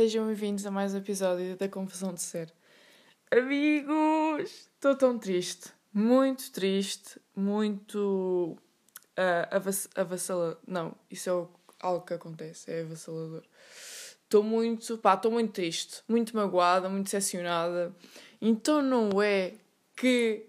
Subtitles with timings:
[0.00, 2.50] Sejam bem-vindos a mais um episódio da Confusão de Ser.
[3.30, 8.56] Amigos, estou tão triste, muito triste, muito
[9.18, 10.56] uh, avass avassalador.
[10.66, 13.42] Não, isso é algo que acontece, é avassalador.
[14.22, 17.94] Estou muito, pá, estou muito triste, muito magoada, muito decepcionada.
[18.40, 19.52] Então não é
[19.94, 20.46] que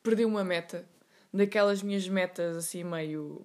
[0.00, 0.88] perdi uma meta,
[1.32, 3.44] daquelas minhas metas assim meio.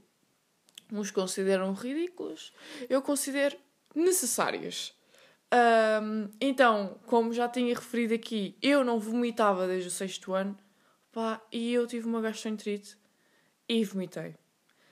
[0.93, 2.53] Uns consideram ridículas,
[2.87, 3.57] eu considero
[3.95, 4.98] necessárias.
[5.51, 10.55] Um, então, como já tinha referido aqui, eu não vomitava desde o sexto ano,
[11.11, 12.97] pá, e eu tive uma gastroenterite
[13.67, 14.35] e vomitei.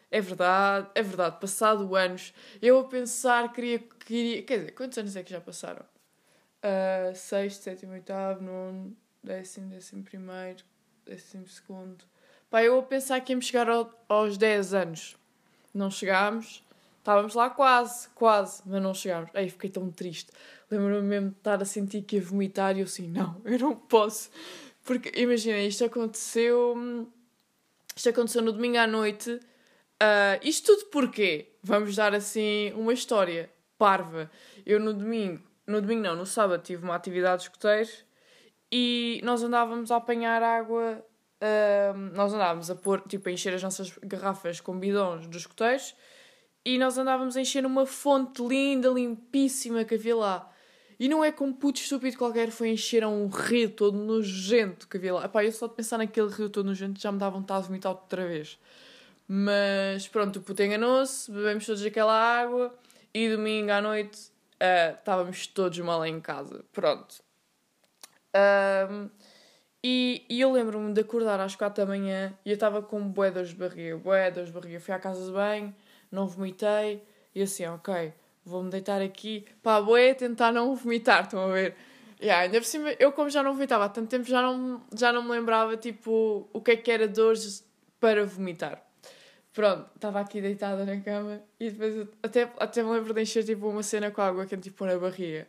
[0.10, 1.40] É verdade, é verdade.
[1.40, 4.42] Passado anos, eu a pensar queria, queria.
[4.44, 5.86] Quer dizer, quantos anos é que já passaram?
[6.64, 10.64] Uh, sexto, sétimo, oitavo, nono, décimo, décimo primeiro,
[11.06, 12.06] décimo segundo.
[12.50, 15.18] Pá, eu a pensar que íamos chegar ao, aos 10 anos.
[15.74, 16.64] Não chegámos.
[17.08, 19.30] Estávamos lá quase, quase, mas não chegámos.
[19.34, 20.30] Aí fiquei tão triste.
[20.70, 23.74] Lembro-me mesmo de estar a sentir que ia vomitar e eu assim, não, eu não
[23.74, 24.30] posso.
[24.84, 26.76] Porque, imagina, isto aconteceu.
[27.96, 29.32] Isto aconteceu no domingo à noite.
[29.32, 31.54] Uh, isto tudo porquê?
[31.64, 34.30] Vamos dar assim uma história parva.
[34.66, 38.04] Eu no domingo, no domingo não, no sábado tive uma atividade de escoteiros
[38.70, 41.02] e nós andávamos a apanhar água
[41.42, 45.96] uh, nós andávamos a pôr, tipo, a encher as nossas garrafas com bidões dos escoteiros
[46.68, 50.52] e nós andávamos a encher uma fonte linda, limpíssima que havia lá.
[51.00, 54.98] E não é como puto estúpido qualquer foi encher a um rio todo nojento que
[54.98, 55.24] havia lá.
[55.24, 57.94] Epá, eu só de pensar naquele rio todo nojento já me dá vontade de vomitar
[57.94, 58.60] outra vez.
[59.26, 62.78] Mas pronto, o puto enganou-se, bebemos todos aquela água
[63.14, 66.66] e domingo à noite uh, estávamos todos mal em casa.
[66.74, 67.24] Pronto.
[68.92, 69.10] Um,
[69.82, 73.32] e, e eu lembro-me de acordar às quatro da manhã e eu estava com bué
[73.32, 74.82] de barriga, bué de barriga.
[74.82, 75.74] Fui à casa de banho,
[76.12, 77.04] não vomitei
[77.34, 78.14] e assim, ok,
[78.46, 79.46] vou-me deitar aqui.
[79.62, 81.76] Pá, bué tentar não vomitar, estão a ver?
[82.22, 85.14] Yeah, ainda por cima, eu como já não vomitava há tanto tempo, já não, já
[85.14, 87.64] não me lembrava, tipo, o que é que era dores
[88.00, 88.84] para vomitar.
[89.54, 93.68] Pronto, estava aqui deitada na cama e depois até, até me lembro de encher, tipo,
[93.68, 95.48] uma cena com água quente, tipo, na barriga.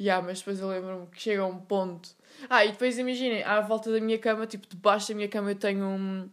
[0.00, 2.16] Yeah, mas depois eu lembro-me que chega a um ponto
[2.48, 5.56] ah, e depois imaginem, à volta da minha cama, tipo, debaixo da minha cama eu
[5.56, 6.28] tenho um.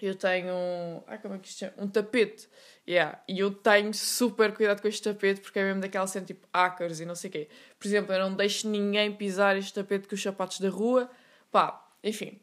[0.00, 1.02] Eu tenho.
[1.06, 1.72] Ah, como é que isto chama?
[1.78, 2.48] Um tapete.
[2.86, 3.20] Yeah.
[3.28, 7.00] E eu tenho super cuidado com este tapete porque é mesmo daquela cena tipo ácaros
[7.00, 7.48] e não sei o quê.
[7.78, 11.10] Por exemplo, eu não deixo ninguém pisar este tapete com os sapatos da rua.
[11.50, 12.40] Pá, enfim.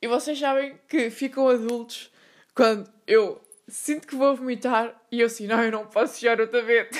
[0.00, 2.12] E vocês sabem que ficam adultos
[2.54, 6.46] quando eu sinto que vou vomitar e eu assim, não, eu não posso sujar o
[6.46, 6.98] tapete.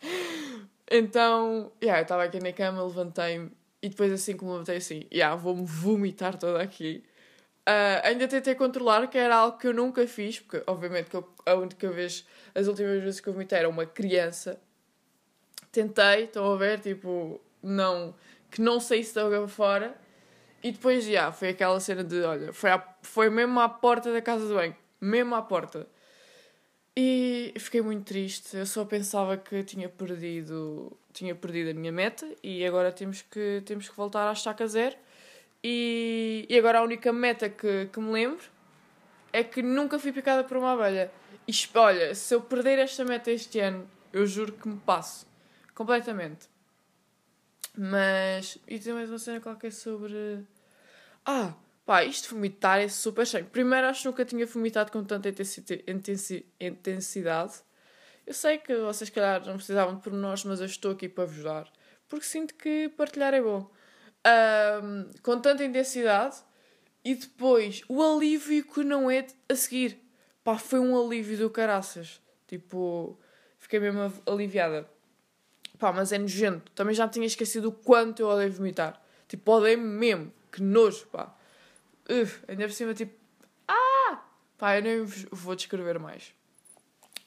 [0.90, 3.50] então, yeah, eu estava aqui na cama, levantei-me
[3.82, 7.02] e depois assim como levantei assim, yeah, vou-me vomitar toda aqui.
[7.68, 11.28] Uh, ainda tentei controlar, que era algo que eu nunca fiz, porque obviamente que eu,
[11.46, 14.60] a única vez, as últimas vezes que eu vomitei era uma criança.
[15.70, 18.14] Tentei, estão a ver, tipo, não,
[18.50, 19.94] que não sei se estou fora.
[20.62, 24.12] E depois, já, yeah, foi aquela cena de, olha, foi, à, foi mesmo à porta
[24.12, 25.86] da casa do banho, mesmo à porta.
[26.96, 32.26] E fiquei muito triste, eu só pensava que tinha perdido tinha perdido a minha meta
[32.42, 34.96] e agora temos que, temos que voltar à estaca zero.
[35.62, 38.44] E, e agora a única meta que, que me lembro
[39.32, 41.10] é que nunca fui picada por uma abelha.
[41.46, 45.26] E olha, se eu perder esta meta este ano, eu juro que me passo.
[45.74, 46.48] Completamente.
[47.76, 48.58] Mas.
[48.66, 50.44] E tem mais uma cena qualquer sobre.
[51.24, 51.54] Ah!
[51.86, 53.46] Pá, isto vomitar é super cheio.
[53.46, 55.28] Primeiro, acho que nunca tinha vomitado com tanta
[56.60, 57.54] intensidade.
[58.24, 61.42] Eu sei que vocês, calhar, não precisavam de pormenores, mas eu estou aqui para vos
[61.42, 61.68] dar.
[62.08, 63.68] Porque sinto que partilhar é bom.
[64.26, 66.36] Um, com tanta intensidade
[67.04, 69.98] e depois o alívio que não é a seguir.
[70.44, 72.20] Pá, foi um alívio do caraças.
[72.46, 73.18] Tipo,
[73.58, 74.88] fiquei mesmo aliviada.
[75.78, 76.70] Pá, mas é nojento.
[76.72, 79.00] Também já me tinha esquecido o quanto eu odeio vomitar.
[79.28, 80.32] Tipo, odeio mesmo.
[80.52, 81.34] Que nojo, pá.
[82.08, 83.14] Uf, ainda por cima, tipo,
[83.68, 84.22] ah!
[84.58, 86.34] Pá, eu nem vou descrever mais.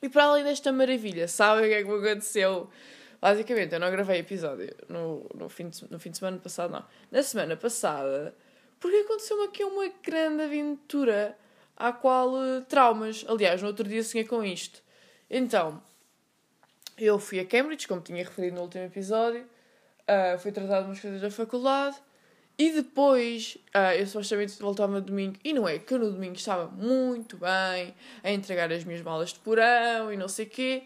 [0.02, 2.70] E para além desta maravilha, sabem o que é que me aconteceu?
[3.24, 6.84] Basicamente, eu não gravei episódio no, no, fim de, no fim de semana passado, não.
[7.10, 8.36] Na semana passada,
[8.82, 11.38] porque aconteceu-me aqui uma grande aventura
[11.78, 13.24] à qual uh, traumas.
[13.26, 14.84] Aliás, no outro dia sonhei com isto.
[15.30, 15.82] Então,
[16.98, 21.00] eu fui a Cambridge, como tinha referido no último episódio, uh, fui tratar de umas
[21.00, 21.96] coisas da faculdade
[22.58, 26.36] e depois, uh, eu supostamente voltava no domingo, e não é que eu no domingo
[26.36, 30.84] estava muito bem a entregar as minhas malas de porão e não sei o quê,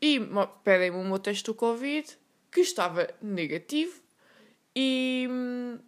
[0.00, 0.20] e
[0.62, 2.16] pedem-me o meu teste do Covid,
[2.50, 4.00] que estava negativo,
[4.74, 5.28] e,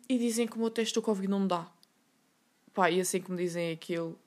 [0.08, 1.70] e dizem que o meu teste do Covid não dá.
[2.74, 4.18] Pá, e assim que me dizem aquilo.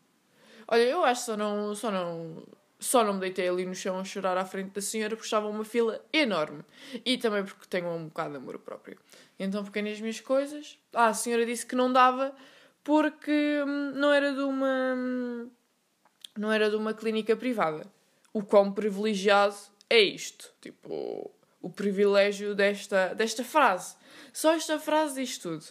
[0.68, 2.44] Olha, eu acho que só não, só não,
[2.80, 5.48] só não me deitei ali no chão a chorar à frente da senhora porque estava
[5.48, 6.64] uma fila enorme.
[7.06, 8.98] E também porque tenho um bocado de amor próprio.
[9.40, 10.78] Então peguei nas minhas coisas.
[10.94, 12.34] Ah, a senhora disse que não dava
[12.84, 14.94] porque hum, não era de uma.
[14.96, 15.50] Hum,
[16.38, 17.86] não era de uma clínica privada.
[18.34, 19.56] O quão privilegiado
[19.94, 20.52] é isto.
[20.60, 21.32] Tipo,
[21.62, 23.96] o privilégio desta, desta frase.
[24.32, 25.64] Só esta frase diz tudo.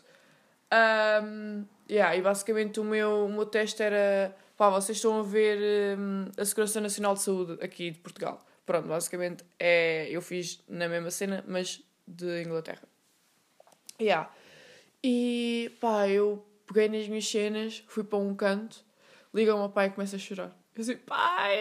[0.72, 4.34] Um, yeah, e basicamente o meu, o meu teste era.
[4.56, 8.44] Pá, vocês estão a ver um, a Segurança Nacional de Saúde aqui de Portugal.
[8.64, 10.08] Pronto, basicamente é.
[10.08, 12.82] Eu fiz na mesma cena, mas de Inglaterra.
[14.00, 14.32] Yeah.
[15.02, 18.84] E pá, eu peguei nas minhas cenas, fui para um canto,
[19.34, 20.61] liga o meu pai e começa a chorar.
[20.74, 21.58] Eu disse, pai!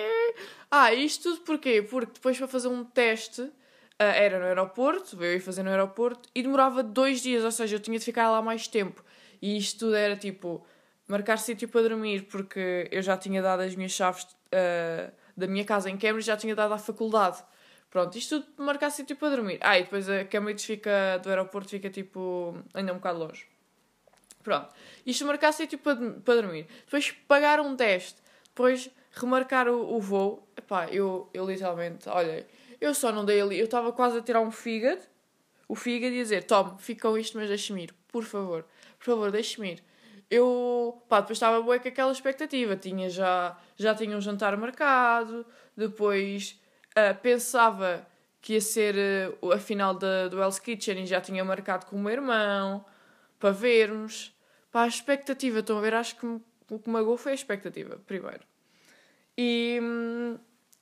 [0.70, 1.82] Ah, isto tudo porquê?
[1.82, 3.52] Porque depois para fazer um teste, uh,
[3.98, 7.80] era no aeroporto, eu ia fazer no aeroporto, e demorava dois dias, ou seja, eu
[7.80, 9.04] tinha de ficar lá mais tempo.
[9.42, 10.66] E isto tudo era tipo,
[11.08, 15.66] marcar sítio para dormir, porque eu já tinha dado as minhas chaves uh, da minha
[15.66, 17.44] casa em Cambridge, já tinha dado à faculdade.
[17.90, 19.58] Pronto, isto tudo marcar sítio para dormir.
[19.60, 23.46] Ah, e depois a Cambridge fica, do aeroporto fica tipo, ainda um bocado longe.
[24.42, 24.70] Pronto,
[25.06, 26.66] isto marcar sítio para, para dormir.
[26.86, 28.16] Depois pagar um teste.
[28.46, 30.48] Depois remarcar o, o voo.
[30.58, 32.46] Epá, eu, eu literalmente, olha,
[32.80, 33.60] eu só não dei ali.
[33.60, 35.02] Eu estava quase a tirar um fígado.
[35.68, 37.94] O fígado e dizer: tome, fica com isto, mas deixe-me ir.
[38.08, 38.66] Por favor,
[38.98, 39.84] por favor, deixe-me ir.
[40.30, 42.76] Eu, pá, depois estava boa com aquela expectativa.
[42.76, 45.46] Tinha já, já tinha um jantar marcado.
[45.76, 46.60] Depois
[46.92, 48.08] uh, pensava
[48.42, 48.96] que ia ser
[49.42, 52.84] uh, a final da, do Hell's Kitchen e já tinha marcado com o meu irmão
[53.40, 54.36] para vermos.
[54.72, 55.94] Pá, a expectativa, estão a ver?
[55.94, 56.40] Acho que o
[56.80, 58.51] que me magoou foi a expectativa, primeiro.
[59.38, 59.80] E,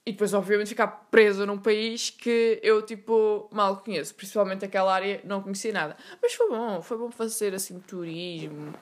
[0.06, 4.16] e depois, obviamente, ficar presa num país que eu, tipo, mal conheço.
[4.16, 5.96] Principalmente aquela área, não conhecia nada.
[6.22, 8.74] Mas foi bom, foi bom fazer, assim, turismo.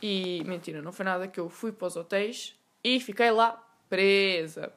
[0.00, 4.72] E, mentira, não foi nada que eu fui para os hotéis e fiquei lá presa.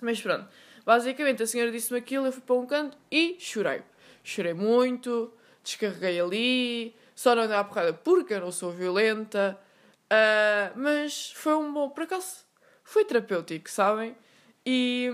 [0.00, 0.46] Mas pronto,
[0.84, 3.82] basicamente a senhora disse-me aquilo, eu fui para um canto e chorei.
[4.22, 5.32] Chorei muito,
[5.62, 9.58] descarreguei ali, só não andei à porrada porque eu não sou violenta.
[10.04, 12.44] Uh, mas foi um bom, por acaso,
[12.88, 14.16] foi terapêutico, sabem?
[14.64, 15.10] E,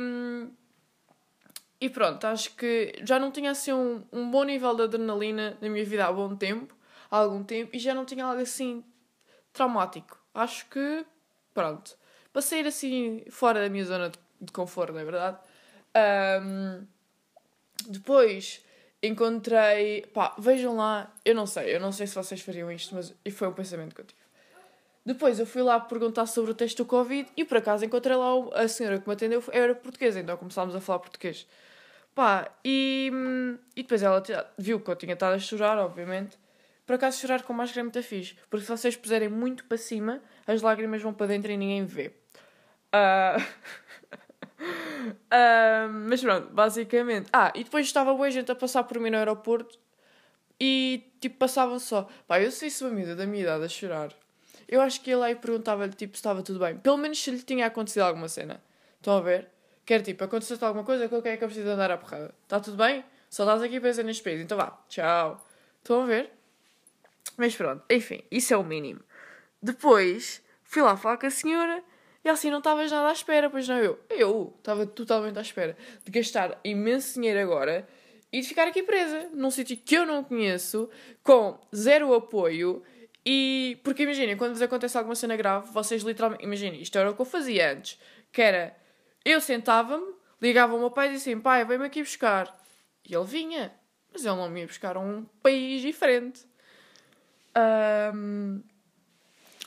[1.81, 5.69] e pronto, acho que já não tinha assim um, um bom nível de adrenalina na
[5.69, 6.73] minha vida há bom tempo,
[7.11, 8.85] há algum tempo, e já não tinha algo assim
[9.53, 10.17] traumático.
[10.33, 11.05] Acho que,
[11.53, 11.97] pronto,
[12.33, 15.39] para sair assim fora da minha zona de, de conforto, não é verdade?
[16.47, 16.87] Um,
[17.89, 18.65] depois
[19.03, 20.03] encontrei.
[20.15, 23.49] Pá, vejam lá, eu não sei, eu não sei se vocês fariam isto, mas foi
[23.49, 24.24] um pensamento que eu tive.
[25.05, 28.31] Depois eu fui lá perguntar sobre o teste do Covid e por acaso encontrei lá
[28.55, 31.47] a senhora que me atendeu, era portuguesa, então começámos a falar português.
[32.15, 33.13] Pá, e,
[33.77, 34.23] e depois ela
[34.57, 36.39] viu que eu tinha estado a chorar, obviamente.
[36.87, 40.23] Por acaso chorar com máscara é muito fixe, porque se vocês puserem muito para cima,
[40.47, 42.13] as lágrimas vão para dentro e ninguém vê.
[42.95, 43.41] Uh...
[44.61, 47.29] uh, mas pronto, basicamente.
[47.33, 49.79] Ah, e depois estava boa gente a passar por mim no aeroporto
[50.59, 52.09] e tipo passava só.
[52.27, 54.15] Pá, eu sei se uma amiga da minha idade a chorar
[54.69, 56.77] eu acho que ia lá e perguntava-lhe tipo, se estava tudo bem.
[56.77, 58.63] Pelo menos se lhe tinha acontecido alguma cena.
[58.97, 59.49] Estão a ver?
[59.85, 62.35] Quer tipo, aconteceu-te alguma coisa que eu quero que eu preciso andar a porrada.
[62.43, 63.05] Está tudo bem?
[63.29, 64.41] Só estás aqui ser neste país.
[64.41, 65.45] Então vá, tchau.
[65.79, 66.31] Estão a ver?
[67.37, 69.01] Mas pronto, enfim, isso é o mínimo.
[69.63, 71.83] Depois fui lá falar com a senhora
[72.25, 73.99] e assim não estavas nada à espera, pois não eu.
[74.09, 77.87] Eu estava totalmente à espera de gastar imenso dinheiro agora
[78.33, 80.89] e de ficar aqui presa num sítio que eu não conheço,
[81.23, 82.83] com zero apoio
[83.27, 86.45] e porque imaginem, quando vos acontece alguma cena grave, vocês literalmente.
[86.45, 87.99] Imaginem, isto era o que eu fazia antes.
[88.31, 88.77] Que era
[89.25, 92.55] eu sentava-me, ligava ao meu pai e dizia assim: pai, vem-me aqui buscar.
[93.09, 93.73] E ele vinha,
[94.13, 96.45] mas ele não me ia buscar a um país diferente.
[98.15, 98.63] Um,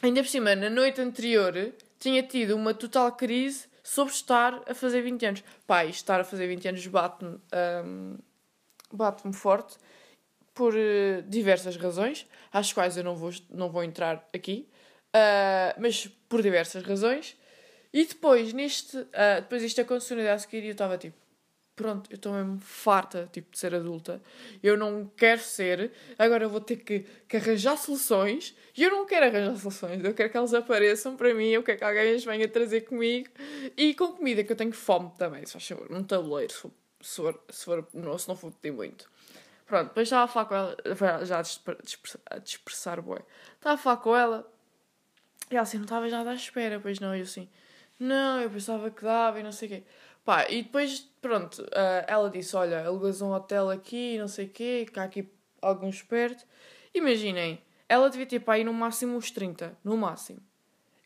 [0.01, 5.01] ainda por cima, na noite anterior, tinha tido uma total crise sobre estar a fazer
[5.01, 5.43] 20 anos.
[5.65, 7.39] Pai, estar a fazer 20 anos bate-me
[7.85, 8.17] um,
[8.91, 9.77] bate forte
[10.57, 14.67] por uh, diversas razões, às quais eu não vou, não vou entrar aqui,
[15.09, 17.37] uh, mas por diversas razões.
[17.93, 21.15] E depois, neste, uh, depois isto aconteceu no dia a seguir e eu estava tipo,
[21.75, 24.19] pronto, eu estou mesmo farta tipo, de ser adulta,
[24.63, 29.05] eu não quero ser, agora eu vou ter que, que arranjar soluções e eu não
[29.05, 32.25] quero arranjar soluções, eu quero que elas apareçam para mim, eu quero que alguém as
[32.25, 33.29] venha trazer comigo
[33.77, 36.71] e com comida, que eu tenho fome também, se faz favor, num tabuleiro, se for,
[36.99, 39.16] se for, se for não, se não for pedir muito.
[39.67, 41.39] Pronto, depois estava a falar com ela, já
[42.29, 43.19] a dispersar, boi.
[43.55, 44.49] Estava a falar com ela
[45.51, 47.49] e ela assim, não estava já à espera, pois não, e eu assim,
[47.99, 49.83] não, eu pensava que dava e não sei o quê.
[50.23, 54.49] Pá, e depois, pronto, uh, ela disse, olha, alugas um hotel aqui, não sei o
[54.49, 55.29] quê, há aqui
[55.61, 56.45] alguns perto.
[56.93, 60.39] Imaginem, ela devia ter para aí no máximo uns 30, no máximo.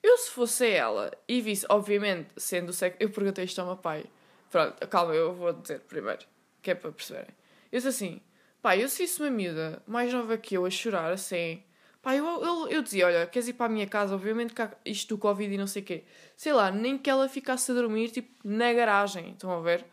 [0.04, 2.98] Eu, se fosse ela e visse, obviamente, sendo o sexo.
[3.00, 4.06] Eu perguntei isto ao meu pai.
[4.50, 6.26] Pronto, calma, eu vou dizer primeiro,
[6.62, 7.36] que é para perceberem.
[7.72, 8.22] Eu disse assim:
[8.62, 11.64] pai, eu se isso uma miúda mais nova que eu a chorar assim.
[12.02, 14.16] Pá, eu, eu, eu dizia: olha, queres ir para a minha casa?
[14.16, 16.04] Obviamente que há isto do Covid e não sei o quê.
[16.36, 19.32] Sei lá, nem que ela ficasse a dormir, tipo, na garagem.
[19.32, 19.86] Estão a ver?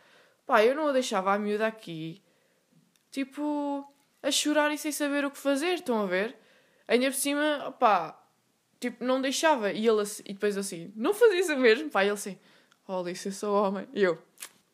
[0.45, 2.21] Pá, eu não a deixava a miúda aqui,
[3.11, 3.85] tipo,
[4.23, 5.75] a chorar e sem saber o que fazer.
[5.75, 6.35] Estão a ver?
[6.87, 8.19] Ainda por cima, pá,
[8.79, 9.71] tipo, não deixava.
[9.71, 12.03] E ele assim, e depois assim, não fazia isso mesmo, pá.
[12.03, 12.37] Ele assim,
[12.87, 13.87] oh, sou homem.
[13.93, 14.17] E eu,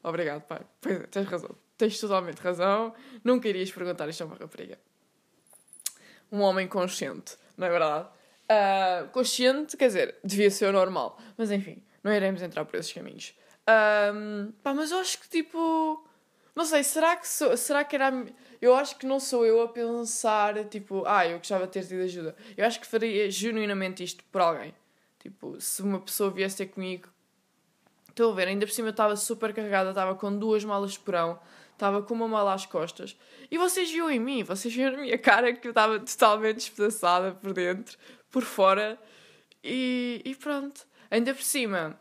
[0.03, 0.61] obrigado, pai.
[0.81, 1.64] Pois é, tens razão.
[1.77, 2.93] Tens totalmente razão.
[3.23, 4.79] Nunca irias perguntar isto a uma rapariga.
[6.31, 8.09] Um homem consciente, não é verdade?
[8.45, 11.19] Uh, consciente, quer dizer, devia ser o normal.
[11.37, 13.33] Mas enfim, não iremos entrar por esses caminhos.
[13.67, 16.07] Um, pá, mas eu acho que tipo.
[16.55, 18.13] Não sei, será que, sou, será que era.
[18.61, 22.01] Eu acho que não sou eu a pensar, tipo, ah, eu gostava de ter tido
[22.01, 22.35] ajuda.
[22.55, 24.73] Eu acho que faria genuinamente isto por alguém.
[25.19, 27.09] Tipo, se uma pessoa viesse ter comigo.
[28.09, 30.99] Estou a ver, ainda por cima eu estava super carregada, estava com duas malas de
[30.99, 31.37] porão,
[31.75, 33.15] estava com uma mala às costas.
[33.51, 37.33] E vocês viam em mim, vocês viam na minha cara que eu estava totalmente despedaçada
[37.33, 37.97] por dentro,
[38.31, 38.99] por fora.
[39.63, 40.85] E, e pronto.
[41.09, 41.99] Ainda por cima,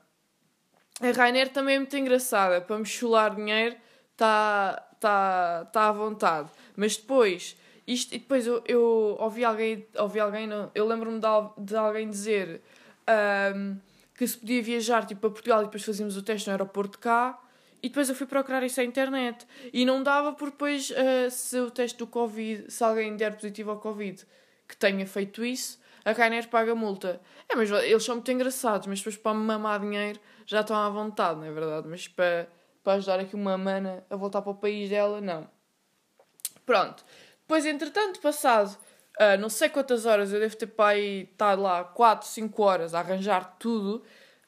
[1.00, 2.60] a Rainer também é muito engraçada.
[2.60, 3.76] Para me chular dinheiro,
[4.12, 6.50] está tá, tá à vontade.
[6.76, 11.76] Mas depois, isto, e depois eu, eu ouvi alguém, ouvi alguém eu lembro-me de, de
[11.76, 12.62] alguém dizer
[13.54, 13.76] um,
[14.16, 17.38] que se podia viajar tipo, para Portugal e depois fazíamos o teste no aeroporto cá.
[17.84, 19.46] E depois eu fui procurar isso na internet.
[19.70, 23.72] E não dava porque depois, uh, se o teste do Covid, se alguém der positivo
[23.72, 24.24] ao Covid
[24.66, 27.20] que tenha feito isso, a Rainer paga multa.
[27.46, 31.40] É, mas eles são muito engraçados, mas depois para mamar dinheiro já estão à vontade,
[31.40, 31.86] não é verdade?
[31.86, 32.48] Mas para,
[32.82, 35.46] para ajudar aqui uma mana a voltar para o país dela, não.
[36.64, 37.04] Pronto.
[37.42, 38.78] Depois, entretanto, passado
[39.20, 43.00] uh, não sei quantas horas, eu devo ter para estar lá 4, 5 horas a
[43.00, 44.02] arranjar tudo.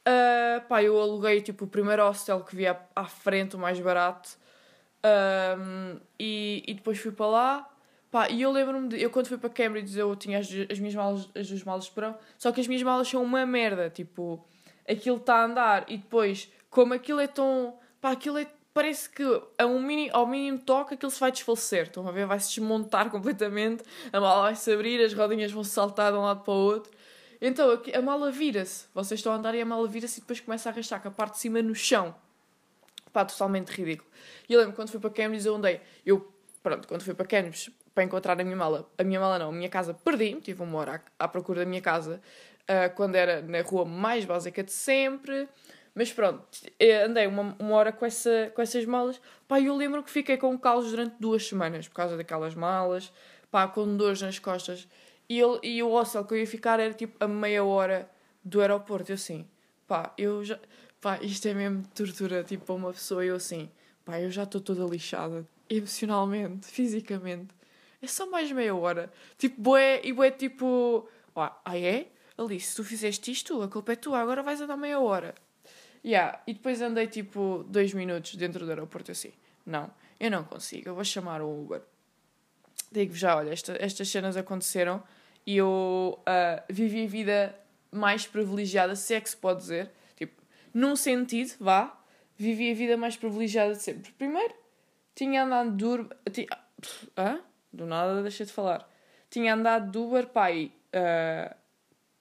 [0.07, 4.39] Uh, pá, eu aluguei tipo o primeiro hostel que via à frente, o mais barato.
[5.05, 7.71] Um, e, e depois fui para lá.
[8.11, 9.03] Pá, e eu lembro-me de.
[9.03, 11.91] Eu quando fui para Cambridge eu tinha as, as minhas malas, as duas malas de
[11.91, 12.17] porão.
[12.39, 13.91] Só que as minhas malas são uma merda.
[13.91, 14.47] Tipo,
[14.89, 17.77] aquilo está a andar e depois, como aquilo é tão.
[18.01, 18.47] pá, aquilo é.
[18.73, 19.25] parece que
[19.59, 21.83] a um mini, ao mínimo toque aquilo se vai desfalecer.
[21.89, 22.27] Estão a ver?
[22.27, 23.83] Vai se desmontar completamente,
[24.13, 26.93] a mala vai se abrir, as rodinhas vão saltar de um lado para o outro.
[27.41, 28.87] Então a mala vira-se.
[28.95, 31.11] Vocês estão a andar e a mala vira-se e depois começa a arrastar com a
[31.11, 32.15] parte de cima no chão.
[33.13, 34.11] Pá, totalmente ridículo.
[34.49, 35.81] E eu lembro quando fui para Cambridge eu andei.
[36.05, 39.49] Eu, pronto, quando fui para Cambridge para encontrar a minha mala, a minha mala não,
[39.49, 42.21] a minha casa perdi-me, tive uma hora à, à procura da minha casa
[42.65, 45.49] uh, quando era na rua mais básica de sempre.
[45.95, 46.47] Mas pronto,
[47.07, 49.19] andei uma, uma hora com, essa, com essas malas.
[49.49, 53.11] Pá, eu lembro que fiquei com calos durante duas semanas por causa daquelas malas,
[53.51, 54.87] pá, com dores nas costas.
[55.29, 58.11] E, ele, e o hostel que eu ia ficar era tipo a meia hora
[58.45, 59.11] do aeroporto.
[59.11, 59.47] Eu assim,
[59.87, 60.59] pá, eu já.
[61.01, 63.25] Pá, isto é mesmo tortura, tipo, para uma pessoa.
[63.25, 63.71] Eu assim,
[64.05, 67.55] pá, eu já estou toda lixada, emocionalmente, fisicamente.
[68.01, 69.13] É só mais meia hora.
[69.39, 72.07] Tipo, boé, e boé, tipo, ah, é?
[72.39, 75.35] Alice, se tu fizeste isto, a culpa é tua, agora vais andar meia hora.
[76.05, 76.41] Yeah.
[76.47, 79.33] E depois andei tipo dois minutos dentro do aeroporto assim.
[79.65, 79.91] Não,
[80.21, 81.83] eu não consigo, eu vou chamar o Uber.
[82.93, 85.03] Digo-vos já, olha, esta, estas cenas aconteceram
[85.47, 87.61] e eu uh, vivi a vida
[87.91, 89.91] mais privilegiada, se é que se pode dizer.
[90.17, 90.43] Tipo,
[90.75, 91.99] num sentido, vá,
[92.37, 94.11] vivi a vida mais privilegiada de sempre.
[94.13, 94.55] Primeiro,
[95.15, 96.11] tinha andado duro.
[96.31, 96.49] Tinha,
[97.17, 97.41] hã?
[97.73, 98.91] Do nada deixei de falar.
[99.31, 101.55] Tinha andado de Uber, pai, uh,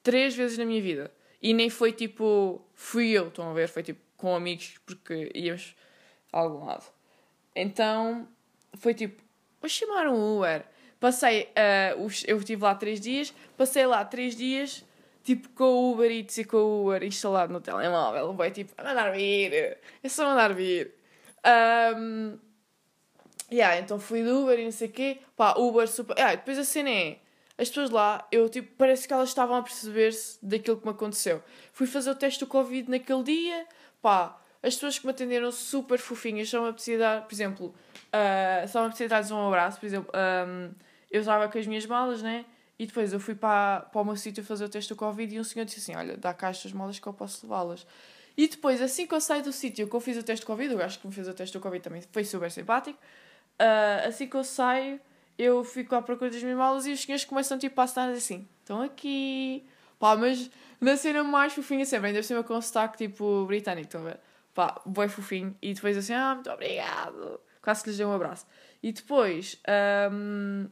[0.04, 1.12] três vezes na minha vida.
[1.42, 3.68] E nem foi tipo, fui eu, estão a ver?
[3.68, 5.76] Foi tipo com amigos, porque íamos
[6.32, 6.86] a algum lado.
[7.56, 8.28] Então,
[8.76, 9.22] foi tipo,
[9.62, 10.66] vou chamar um Uber.
[11.00, 14.84] Passei, uh, eu estive lá três dias, passei lá três dias,
[15.24, 18.34] tipo, com o Uber Eats e com o Uber instalado no telemóvel.
[18.34, 19.54] Vai tipo, a mandar vir,
[20.04, 20.94] é só mandar vir.
[21.98, 22.38] Um,
[23.52, 25.20] yeah, então fui do Uber e não sei o quê.
[25.36, 26.20] Pá, Uber super.
[26.20, 27.18] Ah, depois a cena é
[27.58, 31.42] as pessoas lá, eu tipo, parece que elas estavam a perceber-se daquilo que me aconteceu.
[31.72, 33.66] Fui fazer o teste do Covid naquele dia,
[34.02, 37.74] pá, as pessoas que me atenderam super fofinhas, só me apetecia dar, por exemplo,
[38.16, 40.72] uh, só me dar-lhes um abraço, por exemplo, um,
[41.12, 42.46] eu estava com as minhas malas, né?
[42.78, 45.40] E depois eu fui para, para o meu sítio fazer o teste do Covid e
[45.40, 47.88] um senhor disse assim: Olha, dá cá estas malas que eu posso levá-las.
[48.38, 50.74] E depois, assim que eu saio do sítio que eu fiz o teste do Covid,
[50.74, 53.00] eu acho que me fez o teste do Covid também foi super simpático.
[53.60, 55.00] Uh, assim que eu saio,
[55.38, 58.48] eu fico à procura das minhas malas e os senhores começam tipo a assinar assim:
[58.60, 59.66] estão aqui.
[59.98, 63.88] Pá, mas na cena mais fofinha sempre, ainda por cima com um sotaque tipo britânico,
[63.88, 64.20] estão a ver?
[64.54, 65.56] Pá, boi fofinho.
[65.62, 67.40] E depois assim: ah, muito obrigado.
[67.66, 68.46] Quase que lhes dei um abraço.
[68.82, 69.60] E depois,
[70.12, 70.70] um,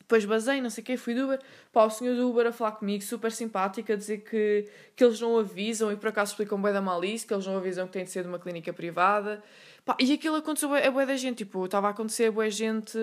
[0.00, 1.40] Depois basei, não sei o quê, fui do Uber.
[1.72, 5.20] Pá, o senhor do Uber a falar comigo, super simpático, a dizer que, que eles
[5.20, 8.04] não avisam e por acaso explicam bem da malícia, que eles não avisam que tem
[8.04, 9.42] de ser de uma clínica privada.
[9.84, 12.98] Pá, e aquilo aconteceu a boa da gente, tipo, estava a acontecer a boa gente.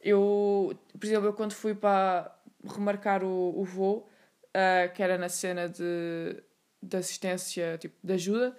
[0.00, 4.08] Eu, por exemplo, eu quando fui para remarcar o, o voo,
[4.48, 6.42] uh, que era na cena de,
[6.82, 8.56] de assistência, tipo, de ajuda,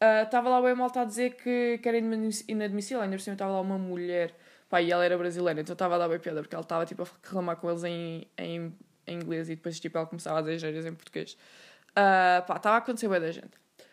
[0.00, 3.52] estava uh, lá o malta a dizer que, que era inadmissível, ainda por cima estava
[3.52, 4.34] lá uma mulher
[4.68, 7.02] Pá, e ela era brasileira, então estava a dar bem piada, porque ela estava tipo
[7.02, 10.58] a reclamar com eles em, em, em inglês e depois tipo ela começava a dizer
[10.58, 11.34] gírias em português.
[11.90, 13.52] Uh, pá, estava a acontecer bem da gente.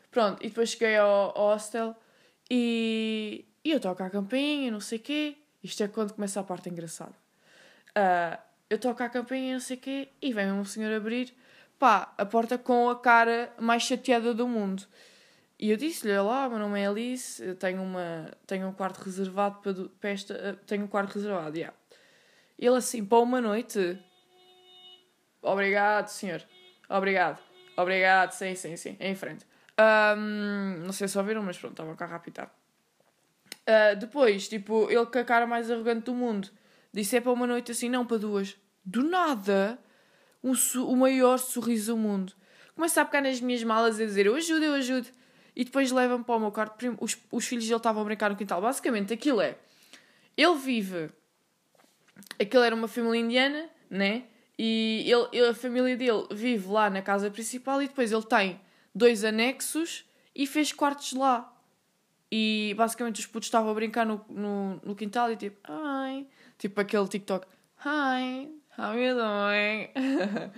[0.10, 1.96] Pronto, e depois cheguei ao, ao hostel
[2.50, 5.38] e, e eu toco a campainha, não sei o quê.
[5.64, 7.14] Isto é quando começa a parte engraçada.
[7.90, 11.32] Uh, eu toco a campainha, não sei o quê, e vem um senhor abrir,
[11.78, 14.84] pá, a porta com a cara mais chateada do mundo.
[15.62, 19.60] E eu disse-lhe, olá, meu nome é Alice, eu tenho, uma, tenho um quarto reservado
[19.60, 20.34] para, para esta...
[20.34, 21.78] Eh, tenho um quarto reservado, yeah.
[22.58, 23.96] Ele assim, para uma noite...
[25.40, 26.42] Obrigado, senhor.
[26.90, 27.40] Obrigado.
[27.78, 28.98] Obrigado, sim, sim, sim.
[29.00, 29.46] Em frente.
[29.80, 32.52] Um, não sei se ouviram, mas pronto, estava o carro a apitar.
[33.62, 36.50] Uh, depois, tipo, ele com a cara mais arrogante do mundo,
[36.92, 38.58] disse é para uma noite assim, não, para duas.
[38.84, 39.78] Do nada,
[40.44, 40.54] um,
[40.88, 42.34] o maior sorriso do mundo.
[42.74, 45.21] Começa a pegar nas minhas malas e a dizer, eu ajudo, eu ajudo
[45.56, 46.98] e depois levam para o meu quarto.
[47.00, 48.62] Os, os filhos dele estavam a brincar no quintal.
[48.62, 49.58] Basicamente, aquilo é.
[50.38, 51.10] Ele vive.
[52.40, 54.24] Aquilo era uma família indiana, né?
[54.58, 58.62] E ele, a família dele vive lá na casa principal e depois ele tem
[58.94, 60.06] dois anexos
[60.36, 61.52] e fez quartos lá.
[62.32, 66.28] E basicamente os putos estavam a brincar no, no, no quintal e tipo, hi.
[66.58, 67.48] Tipo aquele TikTok,
[67.84, 69.90] hi, how you doing?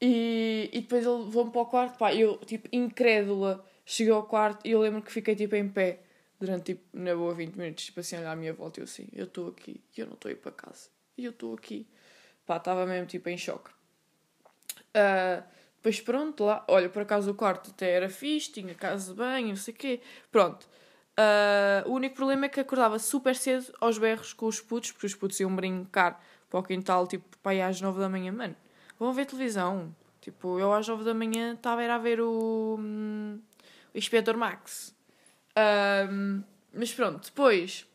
[0.00, 4.66] e, e depois ele vão para o quarto, pá, eu tipo incrédula Cheguei ao quarto
[4.66, 6.00] e eu lembro que fiquei tipo em pé
[6.40, 9.08] durante tipo, na boa 20 minutos, tipo assim, olhar à minha volta e eu assim,
[9.12, 10.88] eu estou aqui e eu não estou a ir para casa.
[11.16, 11.86] E eu estou aqui.
[12.46, 13.70] Pá, estava mesmo tipo em choque.
[14.90, 15.42] Uh,
[15.76, 19.48] depois pronto, lá, olha, por acaso o quarto até era fixe, tinha casa de banho,
[19.48, 20.00] não sei o quê.
[20.30, 20.66] Pronto.
[21.14, 25.06] Uh, o único problema é que acordava super cedo aos berros com os putos, porque
[25.06, 28.32] os putos iam brincar para o quintal, tipo, para ir às 9 da manhã.
[28.32, 28.56] Mano,
[28.98, 29.94] vão ver televisão.
[30.20, 32.76] Tipo, eu às 9 da manhã estava a ver o.
[32.78, 33.40] Hum,
[33.94, 34.94] o Inspetor Max.
[36.10, 37.86] Um, mas pronto, depois.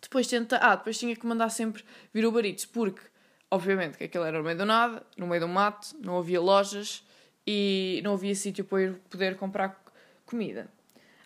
[0.00, 0.58] Depois tenta.
[0.58, 3.02] Ah, depois tinha que mandar sempre vir o Baritos, porque,
[3.50, 7.02] obviamente, que aquilo era no meio do nada, no meio do mato, não havia lojas
[7.46, 9.82] e não havia sítio para ir poder comprar
[10.24, 10.68] comida.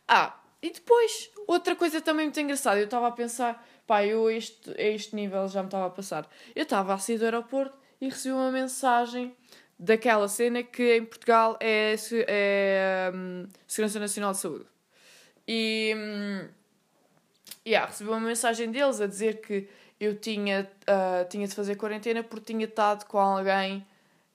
[0.08, 4.32] Ah, e depois, outra coisa também muito engraçada, eu estava a pensar, pá, eu a
[4.32, 6.28] este, a este nível já me estava a passar.
[6.54, 9.34] Eu estava a sair do aeroporto e recebi uma mensagem
[9.80, 11.94] daquela cena que em Portugal é,
[12.28, 14.66] é um, Segurança Nacional de Saúde.
[15.48, 16.48] E um,
[17.66, 19.66] yeah, recebi uma mensagem deles a dizer que
[19.98, 23.78] eu tinha, uh, tinha de fazer quarentena porque tinha estado com alguém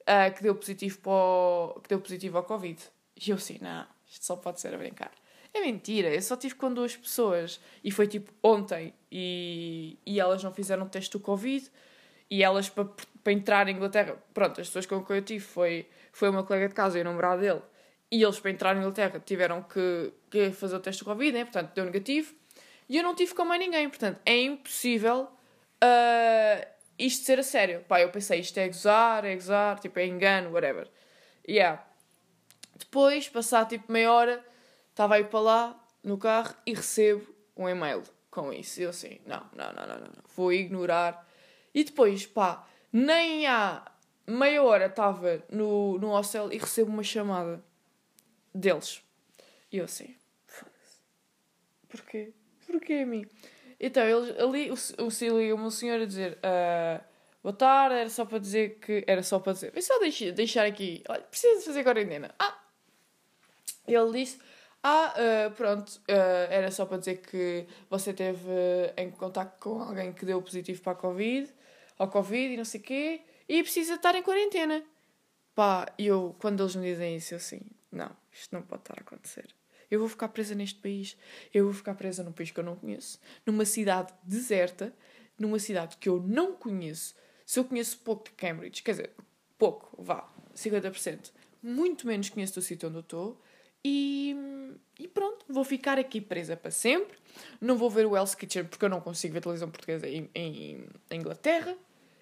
[0.02, 2.82] uh, que, deu positivo para o, que deu positivo ao Covid.
[3.16, 5.12] E eu assim, não, isto só pode ser a brincar.
[5.54, 10.44] É mentira, eu só tive com duas pessoas e foi tipo ontem e, e elas
[10.44, 11.72] não fizeram teste do Covid
[12.30, 12.88] e elas para
[13.26, 16.70] para entrar na Inglaterra, pronto, as pessoas com quem eu tive foi, foi uma colega
[16.70, 17.62] de casa e o namorado dele,
[18.12, 21.44] e eles para entrar na Inglaterra tiveram que, que fazer o teste de Covid, né?
[21.44, 22.36] portanto deu negativo,
[22.88, 26.68] e eu não tive com mais ninguém, portanto é impossível uh,
[27.00, 27.84] isto ser a sério.
[27.88, 30.88] Pá, eu pensei, isto é gozar, é gozar, tipo, é engano, whatever.
[31.48, 31.84] Yeah.
[32.78, 34.46] Depois, passar tipo meia hora,
[34.92, 37.26] estava aí para lá no carro e recebo
[37.58, 38.82] um e-mail com isso.
[38.82, 41.25] Eu assim, não, não, não, não, não, vou ignorar.
[41.76, 43.86] E depois, pá, nem há
[44.26, 47.62] meia hora estava no, no hostel e recebo uma chamada
[48.54, 49.04] deles.
[49.70, 50.16] E eu assim,
[50.48, 51.00] foda-se.
[51.90, 52.32] Porquê?
[52.66, 53.26] Porquê a mim?
[53.78, 57.04] Então, eles, ali, o, o Cílio senhor a dizer, uh,
[57.44, 59.04] boa tarde, era só para dizer que...
[59.06, 62.34] Era só para dizer, só deixar, deixar aqui, olha, preciso fazer quarentena.
[62.40, 62.58] Ah!
[63.86, 64.40] Ele disse,
[64.82, 68.50] ah, uh, pronto, uh, era só para dizer que você esteve
[68.96, 71.54] em contato com alguém que deu positivo para a Covid
[71.98, 74.84] ao Covid e não sei o quê, e precisa estar em quarentena.
[75.54, 79.02] Pá, eu, quando eles me dizem isso, eu assim, não, isto não pode estar a
[79.02, 79.48] acontecer.
[79.90, 81.16] Eu vou ficar presa neste país,
[81.54, 84.94] eu vou ficar presa num país que eu não conheço, numa cidade deserta,
[85.40, 87.16] numa cidade que eu não conheço.
[87.46, 89.12] Se eu conheço pouco de Cambridge, quer dizer,
[89.58, 91.32] pouco, vá, 50%,
[91.62, 93.42] muito menos conheço do sítio onde eu estou,
[93.88, 94.36] e,
[95.00, 97.20] e pronto, vou ficar aqui presa para sempre.
[97.62, 100.88] Não vou ver o Hell's Kitchen porque eu não consigo ver televisão portuguesa em, em,
[101.12, 101.78] em Inglaterra.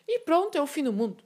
[0.07, 1.23] E pronto, é o fim do mundo.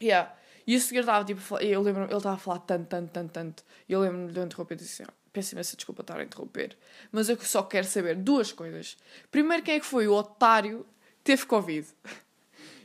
[0.00, 0.34] Yeah.
[0.66, 3.64] E o senhor estava tipo, eu lembro ele estava a falar tanto, tanto, tanto, tanto.
[3.88, 6.76] E eu lembro-me de eu interromper e disse assim: peço imensa desculpa estar a interromper,
[7.10, 8.96] mas eu só quero saber duas coisas.
[9.30, 10.86] Primeiro, quem é que foi o otário
[11.18, 11.86] que teve Covid?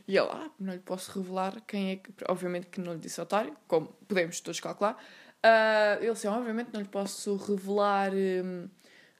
[0.08, 2.10] E ele, ah, não lhe posso revelar quem é que.
[2.26, 4.94] Obviamente que não lhe disse otário, como podemos todos calcular.
[5.44, 8.14] Uh, ele disse, obviamente não lhe posso revelar.
[8.14, 8.70] Um,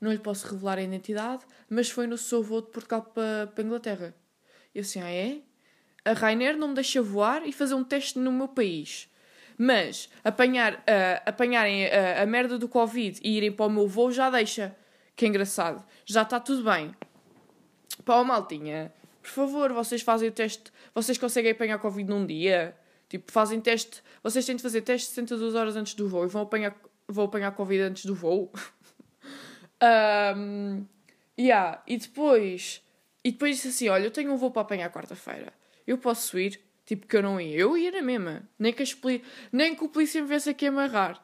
[0.00, 3.62] não lhe posso revelar a identidade, mas foi no seu voo de Portugal para, para
[3.62, 4.14] a Inglaterra.
[4.74, 5.42] E assim, ah, é?
[6.08, 9.10] A Rainer não me deixa voar e fazer um teste no meu país.
[9.58, 14.10] Mas apanhar, uh, apanharem a, a merda do Covid e irem para o meu voo
[14.10, 14.74] já deixa.
[15.14, 15.84] Que engraçado.
[16.06, 16.94] Já está tudo bem.
[18.04, 20.72] Pá, maltinha, por favor, vocês fazem o teste.
[20.94, 22.74] Vocês conseguem apanhar Covid num dia?
[23.08, 24.02] Tipo, fazem teste.
[24.22, 26.74] Vocês têm de fazer teste 62 horas antes do voo e vão apanhar,
[27.06, 28.50] vão apanhar Covid antes do voo.
[30.36, 30.86] um,
[31.38, 31.82] yeah.
[31.86, 32.82] E depois.
[33.22, 35.52] E depois disse assim: Olha, eu tenho um voo para apanhar quarta-feira.
[35.88, 36.60] Eu posso ir?
[36.84, 37.56] Tipo, que eu não ia.
[37.56, 38.42] Eu ia na mesma.
[38.58, 39.24] Nem que, poli...
[39.50, 41.18] Nem que o polícia me viesse aqui amarrar.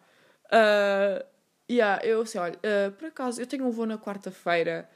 [0.46, 1.22] Uh,
[1.70, 4.88] yeah, eu assim: Olha, uh, por acaso, eu tenho um voo na quarta-feira.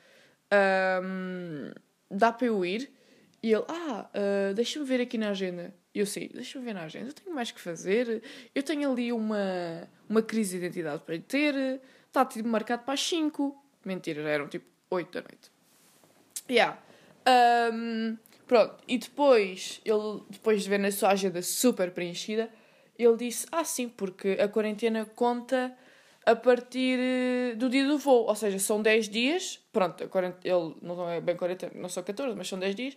[1.02, 1.70] Um,
[2.10, 2.90] dá para eu ir?
[3.42, 5.74] E ele: Ah, uh, deixa-me ver aqui na agenda.
[5.94, 8.22] E eu sei, deixa-me ver na agenda, eu tenho mais que fazer.
[8.54, 11.80] Eu tenho ali uma, uma crise de identidade para ter.
[12.06, 13.64] Está tipo marcado para as 5.
[13.84, 15.50] Mentira, eram tipo 8 da noite.
[16.48, 16.78] Yeah.
[17.72, 18.16] Um,
[18.48, 22.50] pronto, e depois, ele, depois de ver na sua agenda super preenchida,
[22.98, 25.76] ele disse: Ah, sim, porque a quarentena conta
[26.26, 28.26] a partir eh, do dia do voo.
[28.26, 29.60] Ou seja, são 10 dias.
[29.72, 30.02] Pronto,
[30.44, 32.96] ele não é bem 40, não são 14, mas são 10 dias.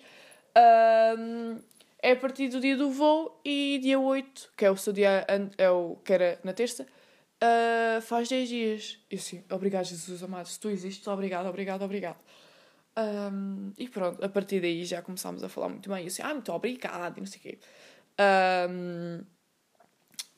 [1.18, 1.60] Um,
[2.02, 5.26] é a partir do dia do voo e dia 8, que é o seu dia,
[5.58, 9.00] é o que era na terça, uh, faz 10 dias.
[9.10, 12.18] Eu sim, obrigado Jesus amado, se tu existes, obrigado, obrigado, obrigado.
[12.98, 16.02] Um, e pronto, a partir daí já começámos a falar muito bem.
[16.02, 17.60] Eu assim, ah, muito obrigado, e não sei o quê.
[18.70, 19.24] Um,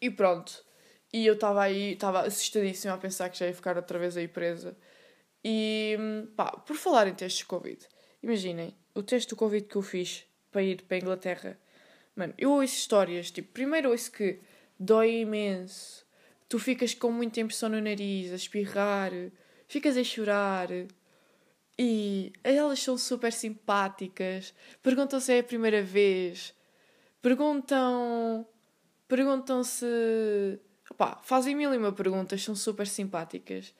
[0.01, 0.63] e pronto.
[1.11, 4.27] E eu estava aí, estava assustadíssima a pensar que já ia ficar outra vez aí
[4.27, 4.75] presa.
[5.43, 5.97] E
[6.35, 7.87] pá, por falar em testes de Covid,
[8.21, 11.59] imaginem, o teste do Covid que eu fiz para ir para a Inglaterra.
[12.15, 14.39] Mano, eu ouço histórias, tipo, primeiro ouço que
[14.79, 16.05] dói imenso,
[16.47, 19.11] tu ficas com muita impressão no nariz, a espirrar,
[19.67, 20.69] ficas a chorar.
[21.77, 26.53] E elas são super simpáticas, perguntam se é a primeira vez,
[27.21, 28.47] perguntam.
[29.07, 30.59] perguntam se.
[30.89, 33.73] Opá, fazem mil e uma perguntas, são super simpáticas.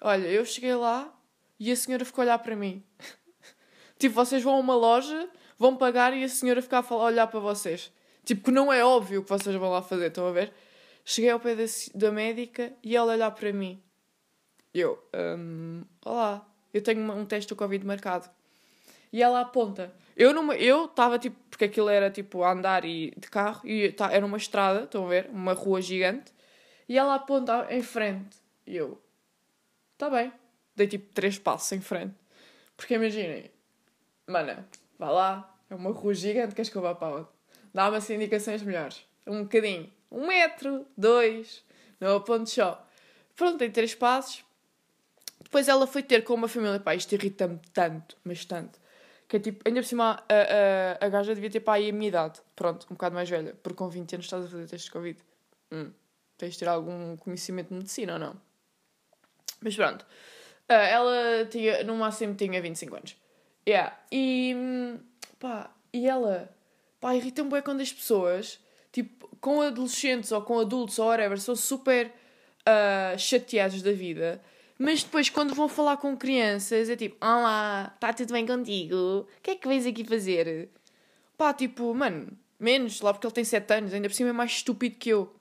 [0.00, 1.12] Olha, eu cheguei lá
[1.58, 2.84] e a senhora ficou a olhar para mim.
[3.98, 7.40] tipo, vocês vão a uma loja vão pagar e a senhora ficar a olhar para
[7.40, 7.92] vocês.
[8.24, 10.52] Tipo, que não é óbvio que vocês vão lá fazer, estão a ver?
[11.04, 13.82] Cheguei ao pé da, da médica e ela olhar para mim.
[14.72, 15.02] Eu,
[15.38, 18.28] um, olá, eu tenho um teste do Covid marcado.
[19.12, 19.92] E ela aponta.
[20.16, 24.12] Eu não eu estava tipo, porque aquilo era tipo andar e de carro e tá,
[24.12, 25.30] era uma estrada, estão a ver?
[25.30, 26.32] Uma rua gigante.
[26.88, 28.36] E ela aponta em frente.
[28.66, 29.00] E eu,
[29.96, 30.32] tá bem.
[30.76, 32.14] Dei tipo três passos em frente.
[32.76, 33.50] Porque imaginem,
[34.26, 34.64] mano,
[34.98, 37.28] Vá lá, é uma rua gigante, queres que eu vá para onde?
[37.72, 39.06] Dá-me assim indicações melhores.
[39.24, 39.88] Um bocadinho.
[40.10, 41.62] Um metro, dois,
[42.00, 42.84] no ponto só.
[43.36, 44.44] Pronto, tem três passos.
[45.48, 46.78] Depois ela foi ter com uma família.
[46.78, 48.78] Pá, isto irrita-me tanto, mas tanto.
[49.26, 51.92] Que é tipo, ainda por cima a, a, a gaja devia ter pá aí a
[51.92, 52.40] minha idade.
[52.54, 53.54] Pronto, um bocado mais velha.
[53.62, 55.18] Porque com 20 anos estás a fazer testes de Covid.
[55.72, 55.90] Hum,
[56.36, 58.36] tens de ter algum conhecimento de medicina ou não?
[59.62, 60.02] Mas pronto.
[60.02, 63.16] Uh, ela tinha, no máximo tinha 25 anos.
[63.66, 63.98] Yeah.
[64.12, 64.54] E
[65.38, 66.54] pá, e ela,
[67.00, 68.60] pá, irrita-me bem quando as pessoas,
[68.92, 74.42] tipo, com adolescentes ou com adultos ou whatever, são super uh, chateados da vida.
[74.78, 78.94] Mas depois, quando vão falar com crianças, é tipo: Olá, está tudo bem contigo?
[79.36, 80.70] O que é que vens aqui fazer?
[81.36, 82.28] Pá, tipo, mano,
[82.60, 85.34] menos, lá porque ele tem 7 anos, ainda por cima é mais estúpido que eu.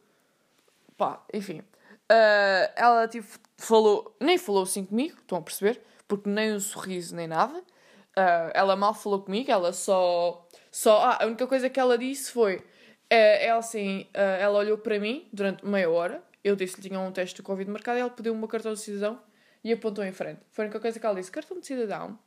[0.98, 1.60] Pá, enfim.
[1.60, 5.82] Uh, ela, tipo, falou, nem falou assim comigo, estão a perceber?
[6.08, 7.60] Porque nem um sorriso, nem nada.
[7.60, 10.48] Uh, ela mal falou comigo, ela só.
[10.72, 12.64] só ah, a única coisa que ela disse foi.
[13.10, 17.12] Ela assim, uh, ela olhou para mim durante meia hora, eu disse que tinha um
[17.12, 19.27] teste de Covid marcado e ela pediu-me uma cartão de cidadão
[19.68, 20.40] e apontou em frente.
[20.50, 22.18] Foi a única coisa que ela disse: cartão de cidadão.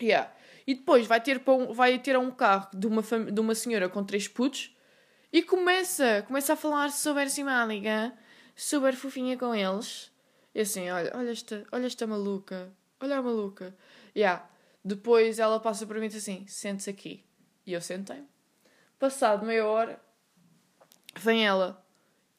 [0.00, 0.32] Yeah.
[0.66, 3.88] E depois vai ter, para um, vai ter um carro de uma, de uma senhora
[3.88, 4.76] com três putos
[5.32, 8.12] e começa, começa a falar super simálica,
[8.56, 10.10] super fofinha com eles.
[10.52, 13.76] E assim, olha, olha esta, olha esta maluca, olha a maluca.
[14.16, 14.48] Yeah.
[14.84, 17.24] Depois ela passa para mim e diz assim: sente-se aqui.
[17.64, 18.26] E eu sentei-me.
[18.98, 20.00] Passado meia hora,
[21.20, 21.81] vem ela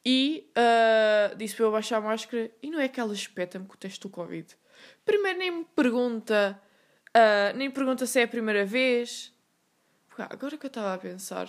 [0.04, 2.50] e uh, disse para eu baixar a máscara.
[2.62, 4.56] E não é que ela espeta-me com o teste do Covid.
[5.04, 6.60] Primeiro nem me pergunta,
[7.08, 9.32] uh, nem pergunta se é a primeira vez.
[10.18, 11.48] Agora que eu estava a pensar.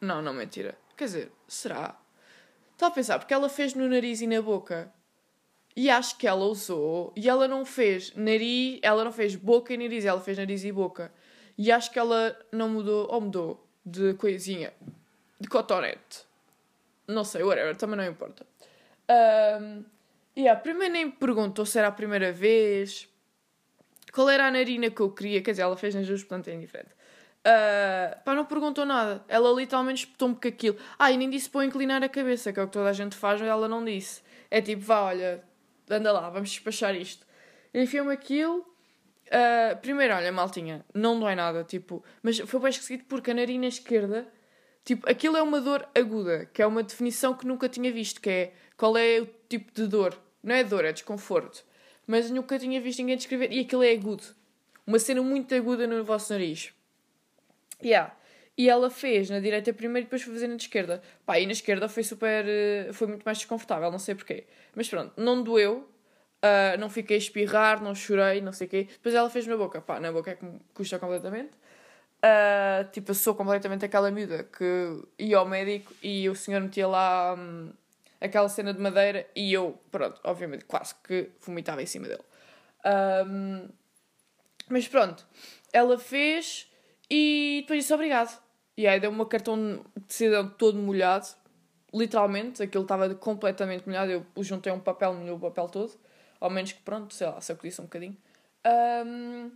[0.00, 0.78] Não, não, mentira.
[0.96, 1.98] Quer dizer, será?
[2.72, 4.92] Estava a pensar, porque ela fez no nariz e na boca.
[5.74, 7.12] E acho que ela usou.
[7.16, 10.70] E ela não fez nariz, ela não fez boca e nariz, ela fez nariz e
[10.70, 11.12] boca.
[11.56, 14.74] E acho que ela não mudou, ou mudou, de coisinha,
[15.40, 16.25] de cotonete.
[17.08, 18.46] Não sei, whatever, também não importa.
[19.08, 19.84] Um,
[20.36, 23.08] yeah, primeiro nem me perguntou se era a primeira vez,
[24.12, 26.54] qual era a narina que eu queria, quer dizer, ela fez nas duas, portanto é
[26.54, 26.94] indiferente.
[27.46, 29.24] Uh, pá, não perguntou nada.
[29.28, 30.76] Ela literalmente espetou-me com aquilo.
[30.98, 32.92] Ah, e nem disse para eu inclinar a cabeça, que é o que toda a
[32.92, 34.20] gente faz, mas ela não disse.
[34.50, 35.44] É tipo, vá, olha,
[35.88, 37.24] anda lá, vamos despachar isto.
[37.72, 38.66] Enfiou-me aquilo.
[39.28, 43.66] Uh, primeiro, olha, maltinha, não dói nada, tipo, mas foi bem esquisito porque a narina
[43.66, 44.26] esquerda,
[44.86, 48.30] tipo, aquilo é uma dor aguda, que é uma definição que nunca tinha visto, que
[48.30, 50.16] é qual é o tipo de dor.
[50.42, 51.64] Não é dor, é desconforto.
[52.06, 54.22] Mas nunca tinha visto ninguém descrever, e aquilo é agudo.
[54.86, 56.72] Uma cena muito aguda no vosso nariz.
[57.82, 58.14] Yeah.
[58.56, 61.02] E ela fez na direita primeiro e depois foi fazer na esquerda.
[61.26, 62.46] Pá, e na esquerda foi super.
[62.48, 64.46] Eh, foi muito mais desconfortável, não sei porquê.
[64.74, 65.88] Mas pronto, não doeu.
[66.36, 68.88] Uh, não fiquei a espirrar, não chorei, não sei o quê.
[68.90, 69.80] Depois ela fez na boca.
[69.80, 71.50] Pá, na boca é que me custa completamente.
[72.24, 76.88] Uh, tipo, eu sou completamente aquela miúda que ia ao médico e o senhor metia
[76.88, 77.70] lá hum,
[78.20, 82.22] aquela cena de madeira e eu, pronto, obviamente, quase que vomitava em cima dele.
[82.84, 83.68] Um,
[84.68, 85.26] mas pronto,
[85.72, 86.70] ela fez
[87.10, 88.40] e depois disse obrigado.
[88.76, 91.26] E aí deu uma cartão de cidadão todo molhado,
[91.94, 94.10] literalmente, aquilo estava completamente molhado.
[94.12, 95.92] Eu juntei um papel, molhou o papel todo,
[96.40, 98.16] ao menos que pronto, sei lá, sacudisse um bocadinho.
[99.06, 99.50] Um,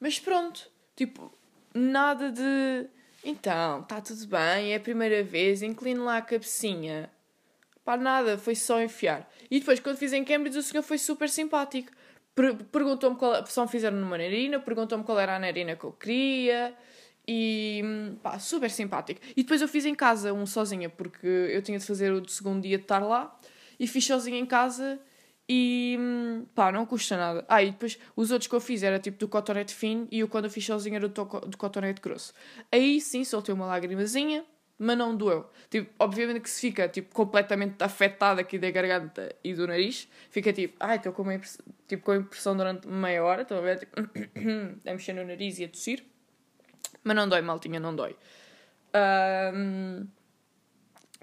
[0.00, 1.32] mas pronto, tipo,
[1.76, 2.86] nada de.
[3.24, 7.10] Então, está tudo bem, é a primeira vez, inclino lá a cabecinha.
[7.84, 9.30] Pá, nada, foi só enfiar.
[9.50, 11.92] E depois, quando fiz em Cambridge, o senhor foi super simpático.
[12.34, 13.46] Per perguntou-me qual.
[13.46, 16.74] Só me fizeram numa narina, perguntou-me qual era a narina que eu queria.
[17.28, 17.82] E
[18.22, 19.20] pá, super simpático.
[19.36, 22.62] E depois eu fiz em casa um sozinha, porque eu tinha de fazer o segundo
[22.62, 23.38] dia de estar lá.
[23.78, 25.00] E fiz sozinha em casa
[25.48, 25.96] e
[26.54, 27.44] pá, não custa nada.
[27.48, 30.28] Ah, e depois os outros que eu fiz era tipo do cotonete fino e o
[30.28, 32.32] quando eu fiz sozinha era do, do cotonete grosso.
[32.70, 34.44] Aí sim soltei uma lagrimazinha,
[34.76, 35.48] mas não doeu.
[35.70, 40.52] Tipo, obviamente que se fica tipo, completamente afetado aqui da garganta e do nariz, fica
[40.52, 41.40] tipo, ai, estou com, uma
[41.86, 43.78] tipo, com a impressão durante meia hora, estão a ver?
[43.78, 44.00] Tipo,
[44.84, 46.04] a mexer no nariz e a tossir.
[47.04, 48.16] Mas não dói, maltinha, não dói.
[49.54, 50.08] Um...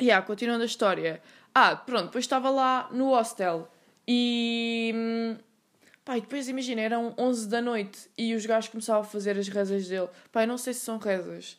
[0.02, 1.22] Yeah, continuando a história.
[1.54, 3.70] Ah, pronto, depois estava lá no hostel
[4.08, 5.38] e.
[6.06, 9.48] Pá, e depois imagina, eram 11 da noite e os gajos começavam a fazer as
[9.48, 10.10] rezas dele.
[10.32, 11.58] Pá, não sei se são rezas,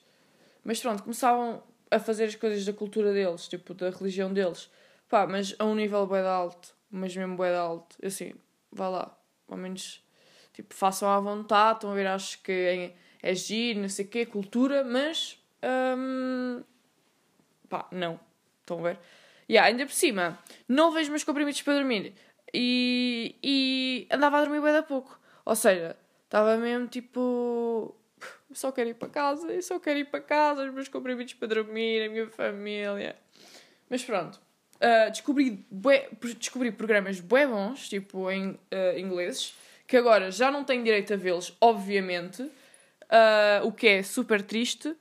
[0.63, 4.71] mas pronto, começavam a fazer as coisas da cultura deles, tipo, da religião deles.
[5.09, 7.97] Pá, mas a um nível bem alto, mas mesmo bem alto.
[8.05, 8.35] Assim,
[8.71, 10.05] vá lá, ao menos,
[10.53, 14.09] tipo, façam à vontade, estão a ver, acho que é, é giro, não sei o
[14.09, 15.39] quê, cultura, mas.
[15.97, 16.63] Hum,
[17.69, 18.21] pá, não.
[18.61, 18.99] Estão a ver?
[19.49, 22.15] E yeah, ainda por cima, não vejo meus comprimidos para dormir.
[22.55, 25.19] E, e andava a dormir bem da pouco.
[25.45, 27.95] Ou seja, estava mesmo tipo.
[28.53, 31.49] Só quero ir para casa, eu só quero ir para casa, os meus comprimidos para
[31.49, 33.17] dormir, a minha família.
[33.91, 34.41] Mas pronto.
[34.77, 39.55] Uh, descobri, bué, descobri programas bué bons, tipo em uh, ingleses,
[39.87, 44.95] que agora já não tenho direito a vê-los, obviamente, uh, o que é super triste.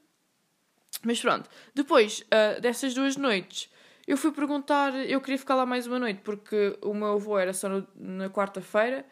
[1.03, 2.23] Mas pronto, depois
[2.61, 3.69] dessas duas noites,
[4.07, 7.53] eu fui perguntar, eu queria ficar lá mais uma noite, porque o meu avô era
[7.53, 9.05] só no, na quarta-feira,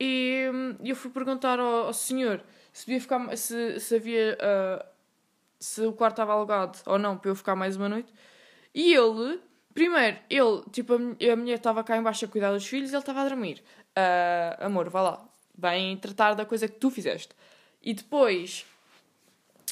[0.00, 2.42] e hum, eu fui perguntar ao, ao, senhor
[2.72, 4.84] se podia ficar, se, se havia, uh,
[5.60, 8.12] se o quarto estava alugado ou não, para eu ficar mais uma noite.
[8.74, 9.38] E ele,
[9.74, 13.00] primeiro, ele, tipo, a, a mulher estava cá embaixo a cuidar dos filhos e ele
[13.00, 13.62] estava a dormir.
[13.90, 17.34] Uh, amor, vá lá, vem tratar da coisa que tu fizeste.
[17.82, 18.64] E depois,